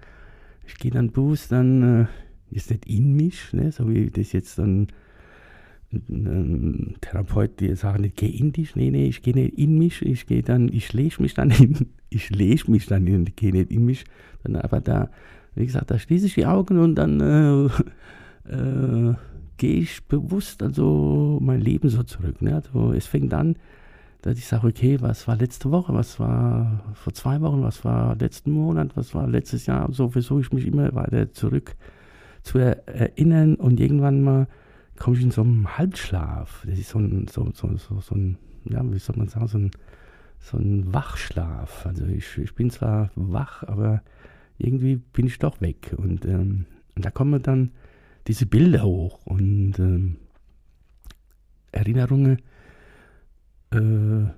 ich 0.65 0.77
gehe 0.77 0.91
dann 0.91 1.11
bewusst 1.11 1.51
dann, 1.51 2.01
äh, 2.01 2.05
jetzt 2.49 2.69
nicht 2.69 2.85
in 2.85 3.13
mich, 3.13 3.51
ne, 3.53 3.71
so 3.71 3.89
wie 3.89 4.09
das 4.09 4.31
jetzt 4.31 4.57
dann 4.57 4.87
ein 5.91 6.95
Therapeut, 7.01 7.59
die 7.59 7.73
sagen, 7.75 8.03
ich 8.03 8.15
gehe 8.15 8.29
in 8.29 8.51
dich, 8.51 8.75
nee, 8.75 8.91
nee, 8.91 9.07
ich 9.07 9.21
gehe 9.21 9.33
nicht 9.33 9.57
in 9.57 9.77
mich, 9.77 10.01
ich 10.01 10.25
gehe 10.27 10.43
dann, 10.43 10.69
ich 10.69 10.91
lege 10.93 11.15
mich 11.21 11.33
dann 11.33 11.51
in, 11.51 11.87
ich 12.09 12.29
lege 12.29 12.69
mich 12.69 12.85
dann 12.87 13.07
in, 13.07 13.25
ich 13.27 13.35
gehe 13.35 13.51
nicht 13.51 13.71
in 13.71 13.85
mich, 13.85 14.05
dann 14.43 14.55
aber 14.57 14.81
da, 14.81 15.09
wie 15.55 15.65
gesagt, 15.65 15.91
da 15.91 15.97
schließe 15.97 16.27
ich 16.27 16.35
die 16.35 16.45
Augen 16.45 16.79
und 16.79 16.95
dann 16.95 17.21
äh, 17.21 17.65
äh, 18.51 19.13
gehe 19.57 19.79
ich 19.79 20.05
bewusst 20.05 20.61
also 20.61 21.39
mein 21.41 21.61
Leben 21.61 21.89
so 21.89 22.03
zurück. 22.03 22.41
Ne? 22.41 22.55
Also 22.55 22.93
es 22.93 23.07
fängt 23.07 23.33
an, 23.33 23.55
dass 24.21 24.37
ich 24.37 24.45
sage, 24.45 24.67
okay, 24.67 24.97
was 24.99 25.27
war 25.27 25.37
letzte 25.37 25.71
Woche, 25.71 25.93
was 25.93 26.19
war 26.19 26.83
vor 26.95 27.13
zwei 27.13 27.39
Wochen, 27.41 27.63
was 27.63 27.85
war 27.85 28.15
letzten 28.15 28.51
Monat, 28.51 28.95
was 28.95 29.15
war 29.15 29.27
letztes 29.27 29.65
Jahr, 29.65 29.91
so 29.91 30.09
versuche 30.09 30.41
ich 30.41 30.51
mich 30.51 30.65
immer 30.67 30.93
weiter 30.95 31.31
zurück 31.31 31.75
zu 32.43 32.59
erinnern 32.59 33.55
und 33.55 33.79
irgendwann 33.79 34.21
mal 34.21 34.47
komme 34.97 35.17
ich 35.17 35.23
in 35.23 35.31
so 35.31 35.41
einen 35.41 35.77
Halbschlaf. 35.77 36.65
Das 36.67 36.77
ist 36.77 36.89
so 36.89 36.99
ein, 36.99 37.27
so, 37.27 37.49
so, 37.53 37.75
so, 37.77 37.99
so 38.01 38.15
ein, 38.15 38.37
ja, 38.65 38.83
wie 38.91 38.99
soll 38.99 39.15
man 39.17 39.27
sagen, 39.27 39.47
so 39.47 39.57
ein, 39.57 39.71
so 40.39 40.57
ein 40.57 40.93
Wachschlaf. 40.93 41.85
Also 41.85 42.05
ich, 42.05 42.37
ich 42.37 42.55
bin 42.55 42.69
zwar 42.69 43.11
wach, 43.15 43.63
aber 43.63 44.01
irgendwie 44.57 44.97
bin 44.97 45.27
ich 45.27 45.39
doch 45.39 45.61
weg. 45.61 45.95
Und, 45.97 46.25
ähm, 46.25 46.65
und 46.95 47.05
da 47.05 47.11
kommen 47.11 47.41
dann 47.41 47.71
diese 48.27 48.45
Bilder 48.45 48.83
hoch 48.83 49.25
und 49.25 49.79
ähm, 49.79 50.17
Erinnerungen, 51.71 52.41
äh, 53.71 54.31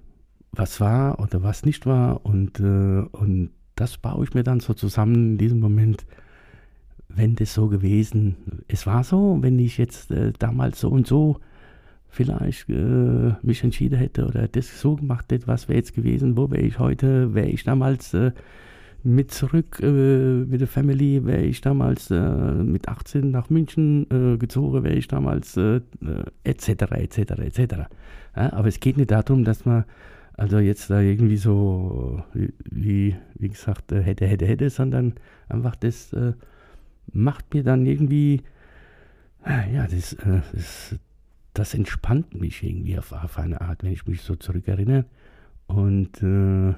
was 0.51 0.82
war 0.82 1.20
oder 1.20 1.44
was 1.44 1.66
nicht 1.66 1.86
war. 1.86 2.25
Und, 2.25 2.60
äh, 2.60 2.63
und 3.12 3.51
das 3.75 3.98
baue 3.98 4.25
ich 4.25 4.34
mir 4.34 4.44
dann 4.44 4.60
so 4.60 4.74
zusammen 4.74 5.16
in 5.16 5.38
diesem 5.38 5.60
Moment 5.60 6.06
wenn 7.10 7.36
das 7.36 7.54
so 7.54 7.68
gewesen, 7.68 8.36
es 8.68 8.86
war 8.86 9.04
so, 9.04 9.38
wenn 9.42 9.60
ich 9.60 9.78
jetzt 9.78 10.12
äh, 10.12 10.32
damals 10.38 10.80
so 10.80 10.89
und 10.89 11.08
so 11.08 11.39
vielleicht 12.08 12.70
äh, 12.70 13.34
mich 13.42 13.63
entschieden 13.63 13.98
hätte 13.98 14.25
oder 14.25 14.48
das 14.48 14.80
so 14.80 14.96
gemacht 14.96 15.32
hätte, 15.32 15.48
was 15.48 15.68
wäre 15.68 15.78
jetzt 15.78 15.94
gewesen, 15.94 16.38
wo 16.38 16.50
wäre 16.50 16.62
ich 16.63 16.80
heute, 16.80 17.34
wäre 17.34 17.48
ich 17.48 17.63
damals 17.63 18.13
äh, 18.13 18.32
mit 19.04 19.32
zurück 19.32 19.80
äh, 19.82 19.86
mit 20.46 20.62
der 20.62 20.68
Family, 20.68 21.25
wäre 21.25 21.44
ich 21.44 21.62
damals 21.62 22.12
äh, 22.12 22.20
mit 22.20 22.88
18 22.88 23.32
nach 23.32 23.50
München 23.50 24.08
äh, 24.12 24.38
gezogen, 24.38 24.84
wäre 24.84 24.96
ich 24.96 25.08
damals 25.08 25.58
etc. 25.58 26.68
etc. 26.92 27.18
etc. 27.18 27.74
Aber 28.34 28.68
es 28.68 28.80
geht 28.80 28.98
nicht 28.98 29.12
darum, 29.12 29.44
dass 29.44 29.66
man 29.66 29.86
also 30.34 30.60
jetzt 30.60 30.89
da 30.89 31.01
irgendwie 31.01 31.38
so, 31.38 32.24
wie, 32.34 33.16
wie 33.38 33.50
gesagt, 33.50 33.92
hätte, 33.92 34.25
hätte, 34.25 34.46
hätte, 34.46 34.70
sondern 34.70 35.13
einfach 35.50 35.75
das 35.75 36.16
macht 37.13 37.54
mir 37.54 37.63
dann 37.63 37.86
irgendwie, 37.86 38.42
äh, 39.46 39.74
ja, 39.74 39.88
das, 39.88 40.13
äh, 40.13 40.42
das, 40.54 40.96
das 41.54 41.74
entspannt 41.74 42.39
mich 42.39 42.63
irgendwie 42.63 42.98
auf, 42.98 43.12
auf, 43.12 43.38
eine 43.38 43.62
Art, 43.62 43.84
wenn 43.84 43.92
ich 43.92 44.06
mich 44.08 44.22
so 44.22 44.36
zurückerinnere. 44.36 45.06
Und 45.68 46.22
äh, 46.24 46.74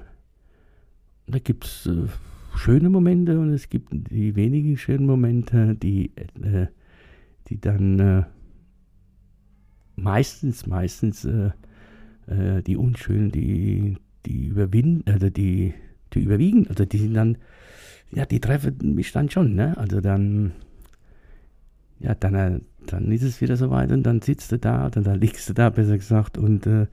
da 1.26 1.38
gibt 1.38 1.64
es 1.64 1.86
äh, 1.86 2.08
schöne 2.56 2.90
Momente 2.90 3.38
und 3.38 3.50
es 3.50 3.68
gibt 3.68 3.88
die 3.92 4.36
wenigen 4.36 4.76
schönen 4.76 5.06
Momente, 5.06 5.74
die, 5.74 6.12
äh, 6.16 6.66
die 7.48 7.60
dann 7.60 7.98
äh, 7.98 8.24
meistens, 9.96 10.66
meistens 10.66 11.28
die 12.28 12.76
unschönen, 12.76 13.32
die, 13.32 13.96
die 14.24 14.46
überwinden, 14.46 15.02
also 15.10 15.28
die, 15.28 15.74
die 16.14 16.20
überwiegen, 16.20 16.68
also 16.68 16.84
die 16.84 16.98
sind 16.98 17.14
dann 17.14 17.36
ja, 18.12 18.26
die 18.26 18.40
treffen 18.40 18.94
mich 18.94 19.12
dann 19.12 19.30
schon, 19.30 19.54
ne? 19.54 19.76
Also 19.78 20.00
dann, 20.00 20.52
ja, 21.98 22.14
dann, 22.14 22.34
äh, 22.34 22.60
dann 22.86 23.10
ist 23.10 23.22
es 23.22 23.40
wieder 23.40 23.56
soweit 23.56 23.90
und 23.92 24.02
dann 24.02 24.20
sitzt 24.20 24.52
du 24.52 24.58
da 24.58 24.86
oder 24.86 25.00
dann 25.00 25.20
liegst 25.20 25.48
du 25.48 25.54
da, 25.54 25.70
besser 25.70 25.96
gesagt, 25.96 26.36
und 26.38 26.66
äh, 26.66 26.86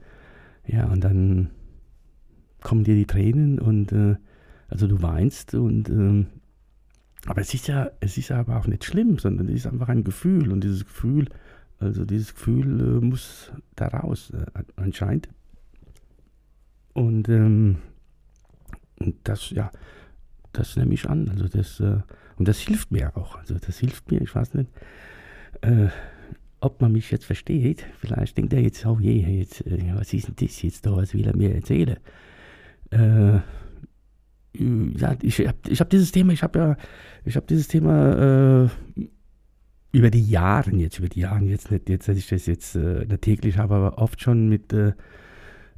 ja, 0.66 0.86
und 0.86 1.04
dann 1.04 1.50
kommen 2.62 2.84
dir 2.84 2.94
die 2.94 3.06
Tränen 3.06 3.58
und 3.58 3.92
äh, 3.92 4.16
also 4.68 4.86
du 4.86 5.02
weinst 5.02 5.54
und 5.54 5.88
ähm, 5.88 6.26
aber 7.26 7.42
es 7.42 7.52
ist 7.52 7.68
ja, 7.68 7.90
es 8.00 8.16
ist 8.16 8.30
aber 8.30 8.56
auch 8.56 8.66
nicht 8.66 8.84
schlimm, 8.84 9.18
sondern 9.18 9.48
es 9.48 9.56
ist 9.56 9.66
einfach 9.66 9.88
ein 9.88 10.04
Gefühl 10.04 10.50
und 10.52 10.64
dieses 10.64 10.86
Gefühl, 10.86 11.26
also 11.78 12.04
dieses 12.04 12.34
Gefühl 12.34 12.80
äh, 12.80 13.04
muss 13.04 13.52
da 13.76 13.88
raus, 13.88 14.32
äh, 14.32 14.62
anscheinend. 14.76 15.28
Und 16.94 17.28
ähm, 17.28 17.76
das, 19.24 19.50
ja, 19.50 19.70
das 20.52 20.76
nehme 20.76 20.94
ich 20.94 21.08
an. 21.08 21.28
Also 21.28 21.48
das, 21.48 21.80
äh, 21.80 21.98
und 22.36 22.48
das 22.48 22.58
hilft 22.58 22.90
mir 22.90 23.16
auch. 23.16 23.36
Also 23.36 23.56
das 23.58 23.78
hilft 23.78 24.10
mir, 24.10 24.20
ich 24.20 24.34
weiß 24.34 24.54
nicht, 24.54 24.70
äh, 25.62 25.88
ob 26.60 26.80
man 26.80 26.92
mich 26.92 27.10
jetzt 27.10 27.24
versteht. 27.24 27.84
Vielleicht 27.98 28.36
denkt 28.36 28.52
er 28.52 28.60
jetzt, 28.60 28.84
oh 28.86 28.98
je, 29.00 29.20
jetzt, 29.38 29.66
äh, 29.66 29.92
was 29.94 30.12
ist 30.12 30.28
denn 30.28 30.36
das 30.36 30.62
jetzt 30.62 30.86
da, 30.86 30.96
was 30.96 31.14
will 31.14 31.26
er 31.26 31.36
mir 31.36 31.54
erzählen? 31.54 31.96
Äh, 32.90 33.40
ja, 34.52 35.16
ich 35.22 35.38
habe 35.46 35.58
ich 35.68 35.80
hab 35.80 35.90
dieses 35.90 36.10
Thema, 36.12 36.32
ich 36.32 36.42
habe 36.42 36.58
ja, 36.58 36.76
ich 37.24 37.36
habe 37.36 37.46
dieses 37.46 37.68
Thema 37.68 38.64
äh, 38.64 38.68
über 39.92 40.10
die 40.10 40.28
Jahre 40.28 40.72
jetzt, 40.72 40.98
über 40.98 41.08
die 41.08 41.20
Jahre 41.20 41.44
jetzt 41.44 41.70
nicht, 41.70 41.88
jetzt, 41.88 42.08
dass 42.08 42.16
ich 42.16 42.28
das 42.28 42.46
jetzt 42.46 42.74
äh, 42.74 43.06
täglich 43.18 43.58
habe, 43.58 43.74
aber 43.76 43.98
oft 43.98 44.20
schon 44.20 44.48
mit, 44.48 44.74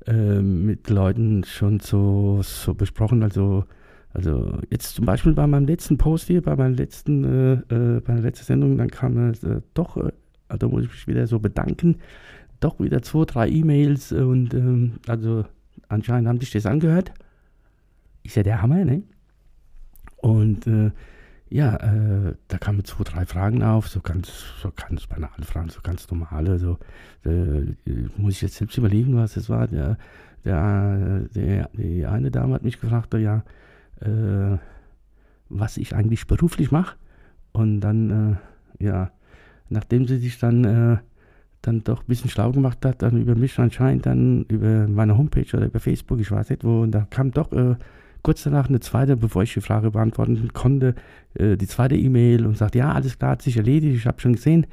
mit 0.04 0.90
Leuten 0.90 1.44
schon 1.44 1.78
so, 1.78 2.40
so 2.42 2.74
besprochen, 2.74 3.22
also 3.22 3.64
also 4.14 4.58
jetzt 4.70 4.94
zum 4.94 5.06
Beispiel 5.06 5.32
bei 5.32 5.46
meinem 5.46 5.66
letzten 5.66 5.98
Post 5.98 6.26
hier, 6.26 6.42
bei 6.42 6.54
meiner 6.54 6.74
letzten, 6.74 7.24
äh, 7.24 7.52
äh, 7.74 8.00
bei 8.00 8.14
der 8.14 8.22
letzten 8.22 8.44
Sendung, 8.44 8.76
dann 8.76 8.90
kam 8.90 9.32
äh, 9.32 9.60
doch, 9.74 9.96
äh, 9.96 10.12
also 10.48 10.68
muss 10.68 10.84
ich 10.84 10.90
mich 10.90 11.08
wieder 11.08 11.26
so 11.26 11.38
bedanken, 11.38 11.96
doch 12.60 12.78
wieder 12.78 13.02
zwei, 13.02 13.24
drei 13.24 13.48
E-Mails 13.48 14.12
und 14.12 14.54
ähm, 14.54 14.94
also 15.06 15.44
anscheinend 15.88 16.28
haben 16.28 16.40
sich 16.40 16.50
das 16.50 16.66
angehört. 16.66 17.12
Ist 18.22 18.36
ja 18.36 18.42
der 18.42 18.62
Hammer, 18.62 18.84
ne? 18.84 19.02
Und 20.18 20.66
äh, 20.66 20.92
ja, 21.52 21.76
äh, 21.76 22.34
da 22.48 22.58
kamen 22.58 22.84
zwei, 22.84 23.04
drei 23.04 23.26
Fragen 23.26 23.62
auf, 23.62 23.88
so 23.88 24.00
ganz, 24.00 24.30
so 24.62 24.72
ganz 24.74 25.06
banale 25.06 25.44
Fragen, 25.44 25.68
so 25.68 25.80
ganz 25.82 26.10
normale. 26.10 26.58
So, 26.58 26.78
äh, 27.24 27.74
muss 28.16 28.34
ich 28.34 28.42
jetzt 28.42 28.54
selbst 28.54 28.78
überlegen, 28.78 29.16
was 29.16 29.34
das 29.34 29.50
war. 29.50 29.68
Der, 29.68 29.98
der, 30.44 31.26
der, 31.34 31.68
die 31.74 32.06
eine 32.06 32.30
Dame 32.30 32.54
hat 32.54 32.62
mich 32.62 32.80
gefragt, 32.80 33.12
ja, 33.14 33.44
äh, 34.02 34.58
was 35.48 35.76
ich 35.76 35.94
eigentlich 35.94 36.26
beruflich 36.26 36.70
mache. 36.70 36.96
Und 37.52 37.80
dann, 37.80 38.38
äh, 38.80 38.84
ja, 38.84 39.10
nachdem 39.68 40.06
sie 40.06 40.18
sich 40.18 40.38
dann, 40.38 40.64
äh, 40.64 40.96
dann 41.60 41.84
doch 41.84 42.00
ein 42.00 42.06
bisschen 42.06 42.30
schlau 42.30 42.50
gemacht 42.50 42.84
hat, 42.84 43.02
dann 43.02 43.20
über 43.20 43.34
mich 43.34 43.58
anscheinend, 43.58 44.06
dann 44.06 44.44
über 44.48 44.88
meine 44.88 45.16
Homepage 45.16 45.46
oder 45.56 45.66
über 45.66 45.80
Facebook, 45.80 46.20
ich 46.20 46.30
weiß 46.30 46.50
nicht 46.50 46.64
wo, 46.64 46.82
und 46.82 46.92
da 46.92 47.06
kam 47.10 47.30
doch 47.30 47.52
äh, 47.52 47.76
kurz 48.22 48.42
danach 48.42 48.68
eine 48.68 48.80
zweite, 48.80 49.16
bevor 49.16 49.42
ich 49.42 49.54
die 49.54 49.60
Frage 49.60 49.90
beantworten 49.90 50.48
konnte, 50.52 50.94
äh, 51.34 51.56
die 51.56 51.66
zweite 51.66 51.96
E-Mail 51.96 52.46
und 52.46 52.56
sagt, 52.56 52.74
ja, 52.74 52.92
alles 52.92 53.18
klar, 53.18 53.32
hat 53.32 53.42
sich 53.42 53.56
erledigt, 53.56 53.96
ich 53.96 54.06
habe 54.06 54.20
schon 54.20 54.32
gesehen, 54.32 54.66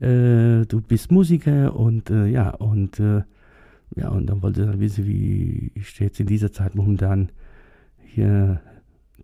äh, 0.00 0.66
du 0.66 0.82
bist 0.86 1.10
Musiker 1.10 1.74
und 1.76 2.10
ja, 2.10 2.50
und 2.50 3.00
ja, 3.96 4.08
und 4.08 4.26
dann 4.26 4.42
wollte 4.42 4.60
sie 4.60 4.66
dann 4.66 4.80
wissen, 4.80 5.06
wie 5.06 5.70
ich 5.74 5.98
jetzt 6.00 6.18
in 6.18 6.26
dieser 6.26 6.52
Zeit 6.52 6.74
momentan 6.74 7.30
hier 8.02 8.60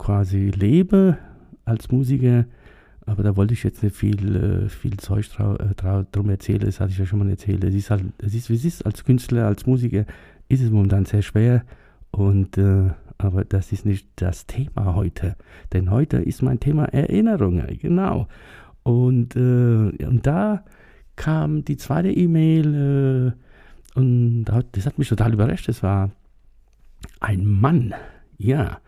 quasi 0.00 0.50
lebe 0.50 1.18
als 1.66 1.90
Musiker, 1.90 2.46
aber 3.04 3.22
da 3.22 3.36
wollte 3.36 3.52
ich 3.52 3.62
jetzt 3.62 3.82
nicht 3.82 3.94
viel, 3.94 4.64
äh, 4.64 4.68
viel 4.70 4.96
Zeug 4.96 5.28
äh, 5.38 6.04
drum 6.10 6.30
erzählen, 6.30 6.60
das 6.60 6.80
hatte 6.80 6.92
ich 6.92 6.98
ja 6.98 7.04
schon 7.04 7.18
mal 7.18 7.28
erzählt. 7.28 7.62
Es 7.64 7.74
ist 7.74 7.90
halt, 7.90 8.04
es 8.18 8.34
ist, 8.34 8.48
wie 8.48 8.54
es 8.54 8.64
ist, 8.64 8.86
als 8.86 9.04
Künstler, 9.04 9.46
als 9.46 9.66
Musiker 9.66 10.06
ist 10.48 10.62
es 10.62 10.70
momentan 10.70 11.04
sehr 11.04 11.20
schwer 11.20 11.64
und 12.10 12.56
äh, 12.56 12.90
aber 13.18 13.44
das 13.44 13.72
ist 13.72 13.84
nicht 13.84 14.08
das 14.16 14.46
Thema 14.46 14.94
heute, 14.94 15.36
denn 15.74 15.90
heute 15.90 16.16
ist 16.16 16.40
mein 16.40 16.58
Thema 16.58 16.86
Erinnerungen, 16.86 17.78
genau. 17.78 18.26
Und, 18.82 19.36
äh, 19.36 20.06
und 20.06 20.20
da 20.22 20.64
kam 21.16 21.62
die 21.66 21.76
zweite 21.76 22.10
E-Mail 22.10 23.34
äh, 23.94 23.98
und 23.98 24.46
das 24.72 24.86
hat 24.86 24.98
mich 24.98 25.10
total 25.10 25.34
überrascht. 25.34 25.68
Es 25.68 25.82
war 25.82 26.10
ein 27.20 27.44
Mann, 27.44 27.92
ja, 28.38 28.78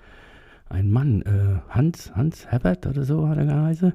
ein 0.73 0.91
Mann, 0.91 1.23
äh, 1.23 1.61
Hans, 1.69 2.14
Hans 2.17 2.47
Herbert 2.47 2.87
oder 2.87 3.05
so 3.05 3.29
hat 3.29 3.38
er 3.38 3.45
geheißen. 3.45 3.93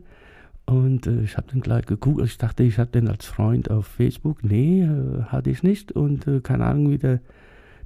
Und 0.66 1.08
äh, 1.08 1.22
ich 1.22 1.38
habe 1.38 1.48
den 1.48 1.62
gleich 1.62 1.86
gegoogelt. 1.86 2.28
Ich 2.28 2.38
dachte, 2.38 2.64
ich 2.64 2.78
habe 2.78 2.92
den 2.92 3.08
als 3.08 3.26
Freund 3.26 3.72
auf 3.72 3.88
Facebook. 3.88 4.44
Nee, 4.44 4.84
äh, 4.84 5.24
hatte 5.24 5.50
ich 5.50 5.64
nicht. 5.64 5.92
Und 5.92 6.28
äh, 6.28 6.40
keine 6.42 6.66
Ahnung, 6.66 6.92
wie 6.92 6.98
der, 6.98 7.20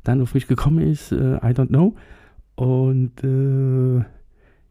dann 0.04 0.22
auf 0.22 0.34
mich 0.34 0.48
gekommen 0.48 0.80
ist, 0.80 1.12
äh, 1.12 1.36
I 1.38 1.54
don't 1.54 1.68
know. 1.68 1.96
Und 2.56 3.24
äh, 3.24 4.04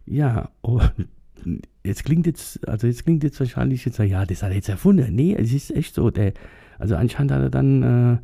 ja, 0.06 0.50
und 0.60 1.08
jetzt 1.84 2.04
klingt 2.04 2.26
jetzt, 2.26 2.68
also 2.68 2.86
jetzt 2.86 3.04
klingt 3.04 3.24
jetzt 3.24 3.40
wahrscheinlich 3.40 3.84
jetzt, 3.84 3.98
ja, 3.98 4.26
das 4.26 4.42
hat 4.42 4.50
er 4.50 4.56
jetzt 4.56 4.68
erfunden. 4.68 5.14
Nee, 5.14 5.34
es 5.34 5.52
ist 5.52 5.70
echt 5.70 5.94
so. 5.94 6.10
Der, 6.10 6.34
also 6.78 6.96
anscheinend 6.96 7.32
hat 7.32 7.42
er 7.42 7.50
dann, 7.50 8.20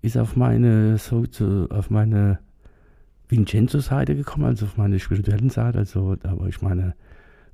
ist 0.00 0.16
auf 0.16 0.36
meine, 0.36 0.96
so, 0.98 1.24
auf 1.70 1.90
meine 1.90 2.38
Vincenzo-Seite 3.30 4.16
gekommen, 4.16 4.46
also 4.46 4.66
auf 4.66 4.76
meine 4.76 4.98
spirituellen 4.98 5.50
Seite, 5.50 5.78
also 5.78 6.16
da 6.16 6.38
wo 6.38 6.46
ich 6.46 6.62
meine 6.62 6.94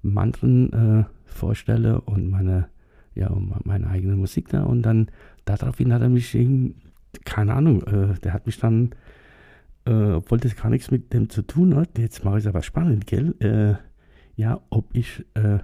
Mantren 0.02 0.73
äh, 0.73 1.04
vorstelle 1.25 2.00
und 2.00 2.30
meine, 2.30 2.68
ja, 3.14 3.30
meine 3.64 3.88
eigene 3.88 4.16
Musik 4.16 4.49
da. 4.49 4.62
Und 4.62 4.83
dann 4.83 5.09
daraufhin 5.45 5.92
hat 5.92 6.02
er 6.02 6.09
mich, 6.09 6.37
keine 7.25 7.54
Ahnung, 7.54 7.83
äh, 7.83 8.18
der 8.21 8.33
hat 8.33 8.47
mich 8.47 8.59
dann, 8.59 8.90
äh, 9.87 10.12
obwohl 10.12 10.38
das 10.38 10.56
gar 10.56 10.71
nichts 10.71 10.90
mit 10.90 11.12
dem 11.12 11.28
zu 11.28 11.42
tun 11.42 11.76
hat, 11.76 11.99
jetzt 11.99 12.25
mache 12.25 12.38
ich 12.38 12.45
es 12.45 12.49
aber 12.49 12.62
spannend, 12.62 13.06
gell, 13.06 13.35
äh, 13.40 13.75
ja, 14.40 14.61
ob 14.71 14.95
ich, 14.95 15.25
äh, 15.35 15.59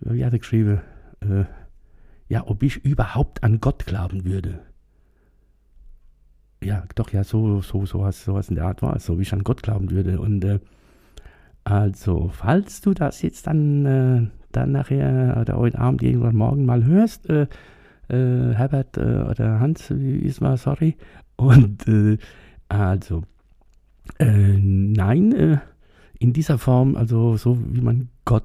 wie 0.00 0.24
hat 0.24 0.32
er 0.32 0.38
geschrieben, 0.38 0.80
äh, 1.20 1.44
ja, 2.28 2.46
ob 2.46 2.62
ich 2.62 2.84
überhaupt 2.84 3.42
an 3.44 3.60
Gott 3.60 3.86
glauben 3.86 4.24
würde. 4.24 4.60
Ja, 6.62 6.84
doch, 6.94 7.10
ja, 7.10 7.24
so, 7.24 7.60
so, 7.60 7.86
sowas, 7.86 8.24
sowas 8.24 8.48
in 8.48 8.54
der 8.54 8.66
Art 8.66 8.82
war 8.82 8.98
so 8.98 9.18
wie 9.18 9.22
ich 9.22 9.32
an 9.32 9.44
Gott 9.44 9.62
glauben 9.62 9.90
würde. 9.90 10.20
Und 10.20 10.44
äh, 10.44 10.60
also, 11.64 12.30
falls 12.32 12.80
du 12.80 12.94
das 12.94 13.22
jetzt 13.22 13.46
dann, 13.46 13.86
äh, 13.86 14.26
dann 14.52 14.72
nachher 14.72 15.38
oder 15.40 15.56
heute 15.56 15.78
Abend 15.78 16.02
irgendwann 16.02 16.36
morgen 16.36 16.64
mal 16.64 16.84
hörst, 16.84 17.28
äh, 17.28 17.46
äh, 18.08 18.54
Herbert 18.54 18.96
äh, 18.96 19.24
oder 19.28 19.60
Hans, 19.60 19.90
wie 19.90 20.18
ist 20.18 20.40
mal, 20.40 20.56
sorry. 20.56 20.96
Und 21.36 21.86
äh, 21.88 22.18
also, 22.68 23.22
nein, 24.18 25.60
in 26.18 26.32
dieser 26.32 26.58
Form, 26.58 26.96
also 26.96 27.36
so 27.36 27.58
wie 27.58 27.80
man 27.80 28.08
Gott 28.24 28.44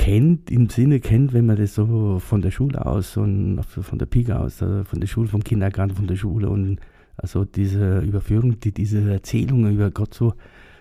kennt, 0.00 0.50
im 0.50 0.70
Sinne 0.70 0.98
kennt, 0.98 1.34
wenn 1.34 1.44
man 1.44 1.56
das 1.56 1.74
so 1.74 2.18
von 2.20 2.40
der 2.40 2.50
Schule 2.50 2.86
aus, 2.86 3.12
so 3.12 3.20
von 3.22 3.98
der 3.98 4.06
Pika 4.06 4.38
aus, 4.38 4.56
von 4.56 4.98
der 4.98 5.06
Schule, 5.06 5.28
vom 5.28 5.44
Kindergarten, 5.44 5.94
von 5.94 6.06
der 6.06 6.16
Schule 6.16 6.48
und 6.48 6.78
also 7.18 7.44
diese 7.44 7.98
Überführung, 7.98 8.58
die, 8.60 8.72
diese 8.72 9.12
Erzählungen 9.12 9.74
über 9.74 9.90
Gott 9.90 10.14
so, 10.14 10.32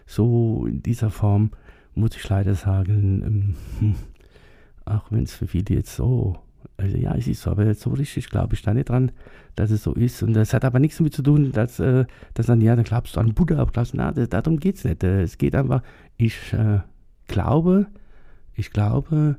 so 0.05 0.65
in 0.65 0.81
dieser 0.81 1.09
Form, 1.09 1.51
muss 1.95 2.15
ich 2.15 2.29
leider 2.29 2.55
sagen, 2.55 3.23
ähm, 3.25 3.55
hm, 3.79 3.95
auch 4.85 5.11
wenn 5.11 5.23
es 5.23 5.33
für 5.33 5.47
viele 5.47 5.75
jetzt 5.75 5.93
so, 5.93 6.37
also 6.77 6.95
ja, 6.95 7.13
es 7.13 7.27
ist 7.27 7.41
so, 7.41 7.51
aber 7.51 7.73
so 7.73 7.89
richtig 7.89 8.29
glaube 8.29 8.53
ich 8.53 8.61
da 8.61 8.73
nicht 8.73 8.87
dran, 8.87 9.11
dass 9.57 9.69
es 9.69 9.83
so 9.83 9.93
ist. 9.95 10.23
Und 10.23 10.33
das 10.33 10.53
hat 10.53 10.63
aber 10.63 10.79
nichts 10.79 10.97
damit 10.97 11.13
zu 11.13 11.23
tun, 11.23 11.51
dass, 11.51 11.81
äh, 11.81 12.05
dass 12.35 12.45
dann, 12.45 12.61
ja, 12.61 12.73
dann 12.73 12.85
glaubst 12.85 13.17
du 13.17 13.19
an 13.19 13.33
Buddha, 13.33 13.57
aber 13.57 13.71
glaubst, 13.71 13.93
na, 13.95 14.13
das, 14.13 14.29
darum 14.29 14.61
geht 14.61 14.77
es 14.77 14.85
nicht. 14.85 15.03
Es 15.03 15.37
geht 15.37 15.55
einfach, 15.55 15.83
ich 16.15 16.53
äh, 16.53 16.79
glaube, 17.27 17.87
ich 18.59 18.71
glaube, 18.71 19.37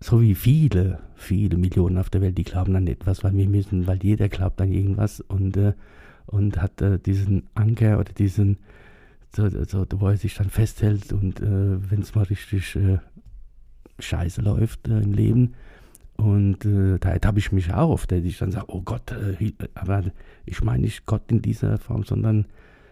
so 0.00 0.20
wie 0.20 0.34
viele, 0.34 1.00
viele 1.14 1.56
Millionen 1.56 1.98
auf 1.98 2.10
der 2.10 2.20
Welt, 2.20 2.38
die 2.38 2.44
glauben 2.44 2.76
an 2.76 2.86
etwas, 2.86 3.24
weil 3.24 3.34
wir 3.34 3.48
müssen, 3.48 3.86
weil 3.86 4.02
jeder 4.02 4.28
glaubt 4.28 4.60
an 4.60 4.72
irgendwas 4.72 5.20
und, 5.20 5.56
äh, 5.56 5.72
und 6.26 6.60
hat 6.60 6.80
äh, 6.82 6.98
diesen 6.98 7.44
Anker 7.54 7.98
oder 7.98 8.12
diesen, 8.12 8.58
so, 9.34 9.48
so, 9.48 9.86
wo 9.96 10.08
er 10.08 10.16
sich 10.16 10.34
dann 10.34 10.50
festhält 10.50 11.12
und 11.12 11.40
äh, 11.40 11.90
wenn 11.90 12.00
es 12.00 12.14
mal 12.14 12.24
richtig 12.24 12.76
scheiße 13.98 14.42
läuft 14.42 14.88
äh, 14.88 15.00
im 15.00 15.12
Leben. 15.12 15.54
Und 16.16 16.64
äh, 16.64 16.98
da 16.98 17.18
habe 17.24 17.38
ich 17.38 17.50
mich 17.50 17.72
auch 17.72 17.90
oft, 17.90 18.12
dass 18.12 18.22
ich 18.22 18.38
dann 18.38 18.52
sage, 18.52 18.66
oh 18.68 18.82
Gott, 18.82 19.12
äh, 19.12 19.52
aber 19.74 20.04
ich 20.46 20.62
meine 20.62 20.82
nicht 20.82 21.06
Gott 21.06 21.30
in 21.30 21.42
dieser 21.42 21.78
Form, 21.78 22.04
sondern 22.04 22.46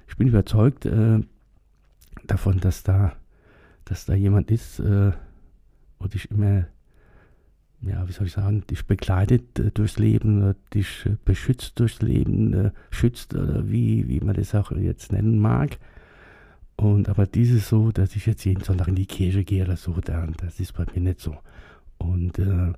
ich 0.09 0.17
bin 0.17 0.29
überzeugt 0.29 0.87
äh, 0.87 1.21
davon, 2.27 2.59
dass 2.59 2.83
da, 2.83 3.13
dass 3.85 4.07
da 4.07 4.15
jemand 4.15 4.51
ist, 4.51 4.79
äh, 4.81 5.13
wo 5.99 6.07
dich 6.07 6.31
immer, 6.31 6.67
ja, 7.81 8.07
wie 8.09 8.13
soll 8.13 8.27
ich 8.27 8.33
sagen, 8.33 8.65
dich 8.69 8.87
begleitet 8.87 9.59
äh, 9.59 9.71
durchs 9.71 9.99
Leben, 9.99 10.55
dich 10.75 11.09
beschützt 11.25 11.79
durchs 11.79 12.03
Leben, 12.03 12.73
schützt 12.91 13.35
oder 13.35 13.69
wie, 13.69 14.09
wie 14.09 14.21
man 14.21 14.37
das 14.37 14.55
auch 14.55 14.73
jetzt 14.73 15.13
nennen 15.13 15.39
mag. 15.39 15.79
Und 16.77 17.09
aber 17.09 17.27
dieses 17.27 17.69
so, 17.69 17.93
dass 17.93 18.17
ich 18.17 18.27
jetzt 18.27 18.45
jeden 18.45 18.65
Sonntag 18.65 18.89
in 18.89 18.95
die 18.95 19.07
Kirche 19.07 19.45
gehe 19.45 19.65
oder 19.65 19.77
so, 19.77 19.93
das 20.01 20.59
ist 20.59 20.73
bei 20.73 20.85
mir 20.95 21.01
nicht 21.01 21.21
so. 21.21 21.37
Und 21.99 22.39
äh, 22.39 22.73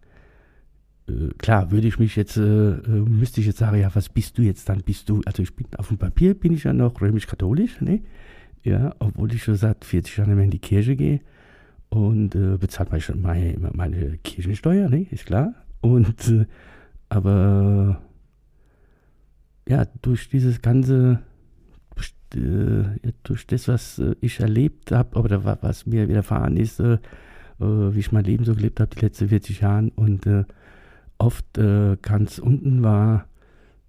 äh, 1.08 1.28
klar, 1.38 1.70
würde 1.70 1.86
ich 1.86 1.98
mich 1.98 2.16
jetzt, 2.16 2.36
äh, 2.36 2.42
äh, 2.42 2.80
müsste 2.88 3.40
ich 3.40 3.46
jetzt 3.46 3.58
sagen, 3.58 3.78
ja, 3.78 3.94
was 3.94 4.08
bist 4.08 4.38
du 4.38 4.42
jetzt 4.42 4.68
dann? 4.68 4.82
Bist 4.82 5.08
du, 5.08 5.22
also 5.26 5.42
ich 5.42 5.54
bin 5.54 5.66
auf 5.76 5.88
dem 5.88 5.98
Papier 5.98 6.34
bin 6.34 6.52
ich 6.52 6.64
ja 6.64 6.72
noch 6.72 7.00
römisch-katholisch, 7.00 7.80
ne? 7.80 8.02
Ja, 8.64 8.94
obwohl 8.98 9.32
ich 9.32 9.44
schon 9.44 9.56
seit 9.56 9.84
40 9.84 10.16
Jahren 10.16 10.34
mehr 10.34 10.44
in 10.44 10.50
die 10.50 10.58
Kirche 10.58 10.96
gehe 10.96 11.20
und 11.90 12.34
äh, 12.34 12.56
bezahlt 12.56 12.90
meine, 12.90 13.16
meine, 13.16 13.70
meine 13.74 14.18
Kirchensteuer, 14.18 14.88
ne? 14.88 15.06
Ist 15.10 15.26
klar. 15.26 15.54
Und 15.80 16.28
äh, 16.28 16.46
aber 17.10 18.00
ja, 19.68 19.84
durch 20.02 20.28
dieses 20.28 20.62
ganze 20.62 21.20
äh, 22.34 23.12
durch 23.22 23.46
das, 23.46 23.68
was 23.68 23.98
äh, 23.98 24.14
ich 24.20 24.40
erlebt 24.40 24.92
habe 24.92 25.18
oder 25.18 25.44
was 25.44 25.86
mir 25.86 26.08
widerfahren 26.08 26.56
ist, 26.56 26.80
äh, 26.80 26.98
wie 27.58 28.00
ich 28.00 28.12
mein 28.12 28.24
Leben 28.24 28.44
so 28.44 28.54
gelebt 28.54 28.80
habe, 28.80 28.94
die 28.94 29.00
letzten 29.00 29.28
40 29.28 29.60
Jahre 29.60 29.90
und 29.94 30.28
oft 31.18 31.46
ganz 32.02 32.38
unten 32.38 32.82
war, 32.82 33.28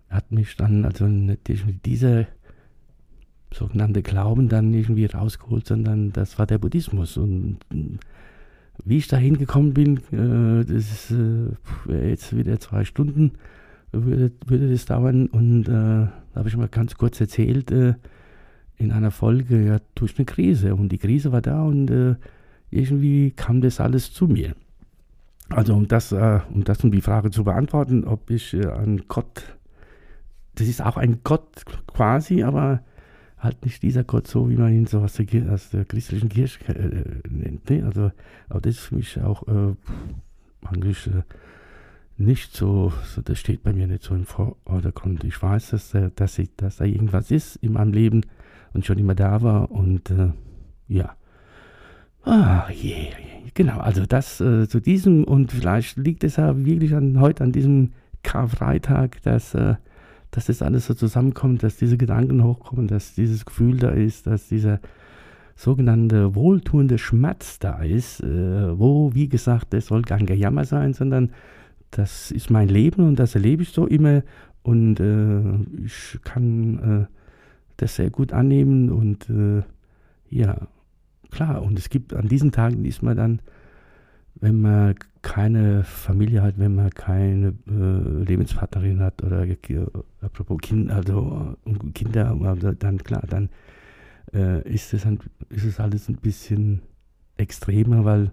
hat 0.07 0.31
mich 0.31 0.55
dann 0.55 0.85
also 0.85 1.07
nicht 1.07 1.83
dieser 1.83 2.27
sogenannte 3.55 4.01
Glauben 4.01 4.49
dann 4.49 4.73
irgendwie 4.73 5.05
rausgeholt, 5.05 5.67
sondern 5.67 6.11
das 6.11 6.37
war 6.37 6.45
der 6.45 6.57
Buddhismus. 6.57 7.17
Und 7.17 7.57
wie 8.83 8.97
ich 8.97 9.07
da 9.07 9.17
hingekommen 9.17 9.73
bin, 9.73 9.99
das 10.11 10.69
ist 10.69 11.13
jetzt 11.87 12.35
wieder 12.35 12.59
zwei 12.59 12.83
Stunden, 12.83 13.33
würde, 13.91 14.31
würde 14.45 14.69
das 14.69 14.85
dauern. 14.85 15.27
Und 15.27 15.63
da 15.63 16.11
habe 16.35 16.49
ich 16.49 16.57
mal 16.57 16.67
ganz 16.67 16.95
kurz 16.95 17.19
erzählt, 17.21 17.71
in 18.77 18.91
einer 18.91 19.11
Folge 19.11 19.65
ja 19.65 19.77
durch 19.95 20.17
eine 20.17 20.25
Krise 20.25 20.75
und 20.75 20.89
die 20.89 20.97
Krise 20.97 21.31
war 21.31 21.41
da 21.41 21.63
und 21.63 21.89
äh, 21.89 22.15
irgendwie 22.69 23.31
kam 23.31 23.61
das 23.61 23.79
alles 23.79 24.11
zu 24.13 24.27
mir. 24.27 24.55
Also 25.49 25.75
um 25.75 25.87
das, 25.87 26.11
äh, 26.11 26.39
um 26.53 26.63
das 26.63 26.83
um 26.83 26.91
die 26.91 27.01
Frage 27.01 27.31
zu 27.31 27.43
beantworten, 27.43 28.03
ob 28.03 28.29
ich 28.29 28.53
äh, 28.53 28.65
an 28.65 29.03
Gott, 29.07 29.43
das 30.55 30.67
ist 30.67 30.83
auch 30.83 30.97
ein 30.97 31.19
Gott 31.23 31.63
quasi, 31.87 32.43
aber 32.43 32.81
halt 33.45 33.63
nicht 33.63 33.81
dieser 33.81 34.03
Gott 34.03 34.27
so, 34.27 34.49
wie 34.49 34.57
man 34.57 34.73
ihn 34.73 34.85
so 34.85 34.99
aus 34.99 35.13
der, 35.13 35.51
aus 35.51 35.69
der 35.69 35.85
christlichen 35.85 36.29
Kirche 36.29 36.75
äh, 36.75 37.03
nennt. 37.29 37.69
Ne? 37.69 37.83
Also, 37.85 38.11
aber 38.49 38.61
das 38.61 38.75
ist 38.75 38.81
für 38.81 38.95
mich 38.95 39.21
auch 39.21 39.47
äh, 39.47 39.75
eigentlich 40.67 41.07
äh, 41.07 41.23
nicht 42.17 42.53
so, 42.53 42.91
so, 43.05 43.21
das 43.21 43.39
steht 43.39 43.63
bei 43.63 43.71
mir 43.73 43.87
nicht 43.87 44.03
so 44.03 44.15
im 44.15 44.25
Vordergrund. 44.25 45.23
Ich 45.23 45.41
weiß, 45.41 45.69
dass, 45.71 45.95
dass, 46.15 46.39
ich, 46.39 46.49
dass 46.57 46.77
da 46.77 46.85
irgendwas 46.85 47.31
ist 47.31 47.57
in 47.57 47.73
meinem 47.73 47.93
Leben, 47.93 48.21
und 48.75 48.85
schon 48.85 48.99
immer 48.99 49.15
da 49.15 49.41
war. 49.41 49.71
Und 49.71 50.11
äh, 50.11 50.31
ja. 50.87 51.15
Ah, 52.23 52.67
je, 52.71 53.07
genau, 53.53 53.79
also 53.79 54.05
das 54.05 54.41
äh, 54.41 54.67
zu 54.67 54.79
diesem 54.79 55.23
und 55.23 55.51
vielleicht 55.51 55.97
liegt 55.97 56.23
es 56.23 56.35
ja 56.35 56.65
wirklich 56.65 56.93
an, 56.93 57.19
heute 57.19 57.43
an 57.43 57.51
diesem 57.51 57.93
Karfreitag, 58.23 59.21
dass, 59.23 59.53
äh, 59.53 59.75
dass 60.35 60.47
das 60.47 60.61
alles 60.61 60.85
so 60.85 60.93
zusammenkommt, 60.93 61.63
dass 61.63 61.77
diese 61.77 61.97
Gedanken 61.97 62.43
hochkommen, 62.43 62.87
dass 62.87 63.15
dieses 63.15 63.45
Gefühl 63.45 63.77
da 63.77 63.91
ist, 63.91 64.27
dass 64.27 64.49
dieser 64.49 64.81
sogenannte 65.55 66.35
wohltuende 66.35 66.97
Schmerz 66.97 67.57
da 67.59 67.81
ist, 67.81 68.21
äh, 68.21 68.77
wo, 68.77 69.15
wie 69.15 69.29
gesagt, 69.29 69.73
das 69.73 69.85
soll 69.85 70.01
kein 70.01 70.25
Gejammer 70.25 70.65
sein, 70.65 70.91
sondern 70.91 71.31
das 71.91 72.31
ist 72.31 72.49
mein 72.49 72.67
Leben 72.67 73.07
und 73.07 73.17
das 73.17 73.35
erlebe 73.35 73.63
ich 73.63 73.69
so 73.69 73.87
immer 73.87 74.23
und 74.61 74.99
äh, 74.99 75.85
ich 75.85 76.19
kann 76.25 76.79
äh, 76.79 77.13
das 77.77 77.95
sehr 77.95 78.09
gut 78.09 78.33
annehmen 78.33 78.91
und 78.91 79.29
äh, 79.29 79.63
ja, 80.29 80.67
klar, 81.31 81.63
und 81.63 81.79
es 81.79 81.87
gibt 81.87 82.13
an 82.13 82.27
diesen 82.27 82.51
Tagen 82.51 82.83
ist 82.83 83.01
man 83.01 83.15
dann, 83.15 83.39
wenn 84.35 84.61
man 84.61 84.95
keine 85.21 85.83
Familie 85.83 86.41
hat, 86.41 86.59
wenn 86.59 86.75
man 86.75 86.89
keine 86.91 87.53
äh, 87.67 88.23
Lebenspartnerin 88.23 88.99
hat 88.99 89.23
oder 89.23 89.43
äh, 89.47 89.57
apropos 90.21 90.59
kind, 90.61 90.91
also, 90.91 91.55
äh, 91.65 91.91
Kinder, 91.93 92.37
also 92.43 92.71
dann 92.73 92.97
klar, 92.97 93.23
dann 93.27 93.49
äh, 94.33 94.61
ist, 94.69 94.93
es 94.93 95.05
ein, 95.05 95.19
ist 95.49 95.63
es 95.63 95.79
alles 95.79 96.09
ein 96.09 96.17
bisschen 96.17 96.81
extremer, 97.37 98.05
weil 98.05 98.31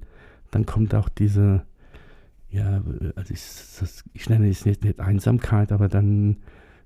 dann 0.50 0.66
kommt 0.66 0.94
auch 0.94 1.08
diese, 1.08 1.62
ja, 2.50 2.82
also 3.16 3.32
ich, 3.32 3.40
das, 3.80 4.04
ich 4.12 4.28
nenne 4.28 4.48
es 4.48 4.66
nicht, 4.66 4.84
nicht 4.84 5.00
Einsamkeit, 5.00 5.72
aber 5.72 5.88
dann 5.88 6.36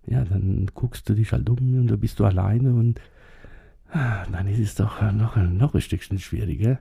ja, 0.07 0.25
dann 0.25 0.67
guckst 0.75 1.09
du 1.09 1.15
dich 1.15 1.33
halt 1.33 1.49
um 1.51 1.81
und 1.81 1.89
da 1.89 1.97
bist 1.97 2.21
du 2.21 2.25
alleine 2.25 2.73
und 2.73 3.01
ah, 3.91 4.25
dann 4.31 4.47
ist 4.47 4.61
es 4.61 4.75
doch 4.77 5.03
noch, 5.13 5.37
noch 5.37 5.75
ein 5.75 5.81
Stückchen 5.81 6.19
schwieriger. 6.19 6.79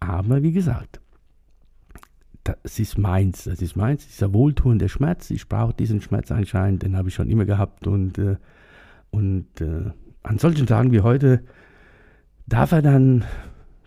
Aber 0.00 0.42
wie 0.42 0.52
gesagt, 0.52 1.00
das 2.46 2.78
ist 2.78 2.98
meins, 2.98 3.44
das 3.44 3.60
ist 3.60 3.76
meins, 3.76 4.06
dieser 4.06 4.32
wohltuende 4.32 4.88
Schmerz. 4.88 5.30
Ich 5.30 5.48
brauche 5.48 5.74
diesen 5.74 6.00
Schmerz 6.00 6.30
anscheinend, 6.30 6.82
den 6.82 6.96
habe 6.96 7.08
ich 7.08 7.14
schon 7.14 7.28
immer 7.28 7.44
gehabt. 7.44 7.86
Und, 7.86 8.18
äh, 8.18 8.36
und 9.10 9.60
äh, 9.60 9.90
an 10.22 10.38
solchen 10.38 10.66
Tagen 10.66 10.92
wie 10.92 11.00
heute 11.00 11.42
darf 12.46 12.72
er 12.72 12.82
dann 12.82 13.22
ein 13.22 13.26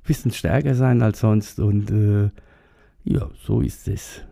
bisschen 0.05 0.31
stärker 0.31 0.75
sein 0.75 1.01
als 1.01 1.19
sonst. 1.19 1.59
Und 1.59 1.89
äh, 1.91 2.29
ja, 3.03 3.29
so 3.41 3.61
ist 3.61 3.87
es. 3.87 4.23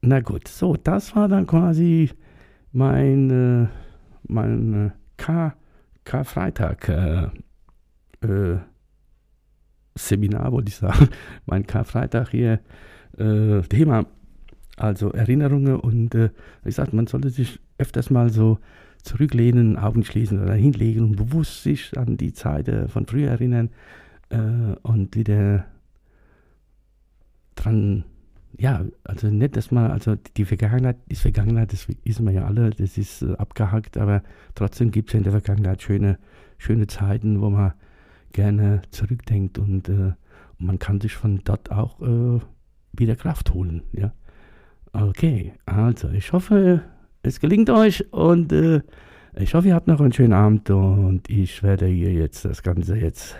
Na 0.00 0.20
gut, 0.20 0.48
so, 0.48 0.76
das 0.76 1.14
war 1.14 1.28
dann 1.28 1.46
quasi 1.46 2.10
mein, 2.72 3.30
äh, 3.30 3.68
mein 4.26 4.86
äh, 4.86 4.90
K, 5.16 5.54
Karfreitag 6.04 6.90
Seminar, 9.94 10.52
wollte 10.52 10.70
ich 10.70 10.76
sagen. 10.76 11.08
mein 11.46 11.66
Karfreitag 11.66 12.30
hier 12.30 12.60
äh, 13.18 13.62
Thema. 13.62 14.06
Also 14.76 15.10
Erinnerungen 15.10 15.76
und 15.76 16.14
äh, 16.14 16.30
ich 16.64 16.74
sage, 16.74 16.94
man 16.94 17.06
sollte 17.06 17.30
sich 17.30 17.58
öfters 17.78 18.10
mal 18.10 18.30
so 18.30 18.58
zurücklehnen, 19.02 19.78
Augen 19.78 20.04
schließen 20.04 20.42
oder 20.42 20.54
hinlegen 20.54 21.02
und 21.04 21.16
bewusst 21.16 21.62
sich 21.62 21.96
an 21.96 22.16
die 22.16 22.34
Zeit 22.34 22.68
äh, 22.68 22.88
von 22.88 23.06
früher 23.06 23.30
erinnern 23.30 23.70
äh, 24.28 24.76
und 24.82 25.16
wieder 25.16 25.64
dran, 27.54 28.04
ja, 28.58 28.84
also 29.04 29.28
nicht, 29.28 29.56
dass 29.56 29.70
man, 29.70 29.90
also 29.90 30.16
die 30.36 30.44
Vergangenheit 30.44 30.98
ist 31.08 31.22
Vergangenheit, 31.22 31.72
das 31.72 31.86
wissen 32.04 32.26
wir 32.26 32.32
ja 32.32 32.44
alle, 32.44 32.70
das 32.70 32.98
ist 32.98 33.22
äh, 33.22 33.34
abgehackt, 33.36 33.96
aber 33.96 34.22
trotzdem 34.54 34.90
gibt 34.90 35.08
es 35.08 35.14
ja 35.14 35.18
in 35.18 35.24
der 35.24 35.32
Vergangenheit 35.32 35.80
schöne, 35.80 36.18
schöne 36.58 36.86
Zeiten, 36.86 37.40
wo 37.40 37.48
man 37.48 37.72
gerne 38.32 38.82
zurückdenkt 38.90 39.58
und, 39.58 39.88
äh, 39.88 40.12
man 40.58 40.78
kann 40.78 41.00
sich 41.00 41.14
von 41.14 41.40
dort 41.44 41.70
auch 41.70 42.00
äh, 42.00 42.40
wieder 42.98 43.16
Kraft 43.16 43.54
holen. 43.54 43.82
Ja? 43.92 44.12
Okay, 44.92 45.52
also 45.66 46.08
ich 46.10 46.32
hoffe, 46.32 46.82
es 47.22 47.40
gelingt 47.40 47.70
euch 47.70 48.12
und 48.12 48.52
äh, 48.52 48.80
ich 49.38 49.54
hoffe, 49.54 49.68
ihr 49.68 49.74
habt 49.74 49.88
noch 49.88 50.00
einen 50.00 50.12
schönen 50.12 50.32
Abend 50.32 50.70
und 50.70 51.28
ich 51.28 51.62
werde 51.62 51.86
hier 51.86 52.12
jetzt 52.12 52.44
das 52.44 52.62
Ganze 52.62 52.96
jetzt 52.96 53.36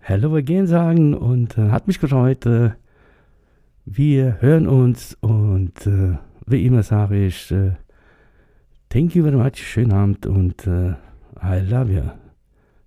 Hello 0.00 0.34
again 0.34 0.66
sagen 0.66 1.14
und 1.14 1.56
äh, 1.56 1.70
hat 1.70 1.86
mich 1.86 2.00
gefreut. 2.00 2.44
Äh, 2.44 2.72
wir 3.84 4.40
hören 4.40 4.66
uns 4.66 5.16
und 5.20 5.86
äh, 5.86 6.18
wie 6.46 6.66
immer 6.66 6.82
sage 6.82 7.24
ich, 7.24 7.50
äh, 7.52 7.72
thank 8.88 9.14
you 9.14 9.22
very 9.22 9.36
much, 9.36 9.56
schönen 9.56 9.92
Abend 9.92 10.26
und 10.26 10.66
äh, 10.66 10.94
I 11.42 11.60
love 11.68 11.92
you. 11.92 12.21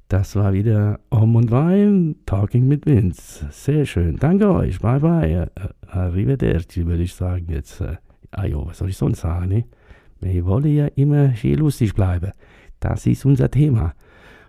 Das 0.07 0.35
war 0.35 0.53
wieder 0.53 0.99
Om 1.09 1.35
und 1.35 1.51
Wein, 1.51 2.15
Talking 2.27 2.67
mit 2.67 2.85
Vince. 2.85 3.47
Sehr 3.49 3.85
schön. 3.85 4.17
Danke 4.17 4.51
euch. 4.51 4.79
Bye 4.79 4.99
bye. 4.99 5.51
Arrivederci, 5.87 6.85
würde 6.85 7.03
ich 7.03 7.15
sagen 7.15 7.47
jetzt. 7.49 7.83
Ah 8.31 8.45
jo, 8.45 8.67
was 8.67 8.77
soll 8.77 8.89
ich 8.89 8.97
sonst 8.97 9.21
sagen? 9.21 9.47
Ne? 9.47 9.65
Wir 10.19 10.45
wollen 10.45 10.75
ja 10.75 10.87
immer 10.95 11.35
schön 11.35 11.55
lustig 11.55 11.95
bleiben. 11.95 12.31
Das 12.79 13.05
ist 13.07 13.25
unser 13.25 13.49
Thema. 13.49 13.93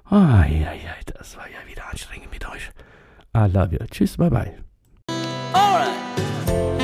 Ah, 0.05 0.45
ja, 0.45 0.73
ja, 0.73 0.95
das 1.07 1.37
war 1.37 1.47
ja 1.47 1.71
wieder 1.71 1.90
anstrengend 1.90 2.31
mit 2.31 2.47
euch. 2.49 2.71
I 3.35 3.51
love 3.51 3.73
you. 3.73 3.79
Tschüss, 3.90 4.16
bye 4.16 4.31
bye. 4.31 4.53
Alright. 5.53 6.76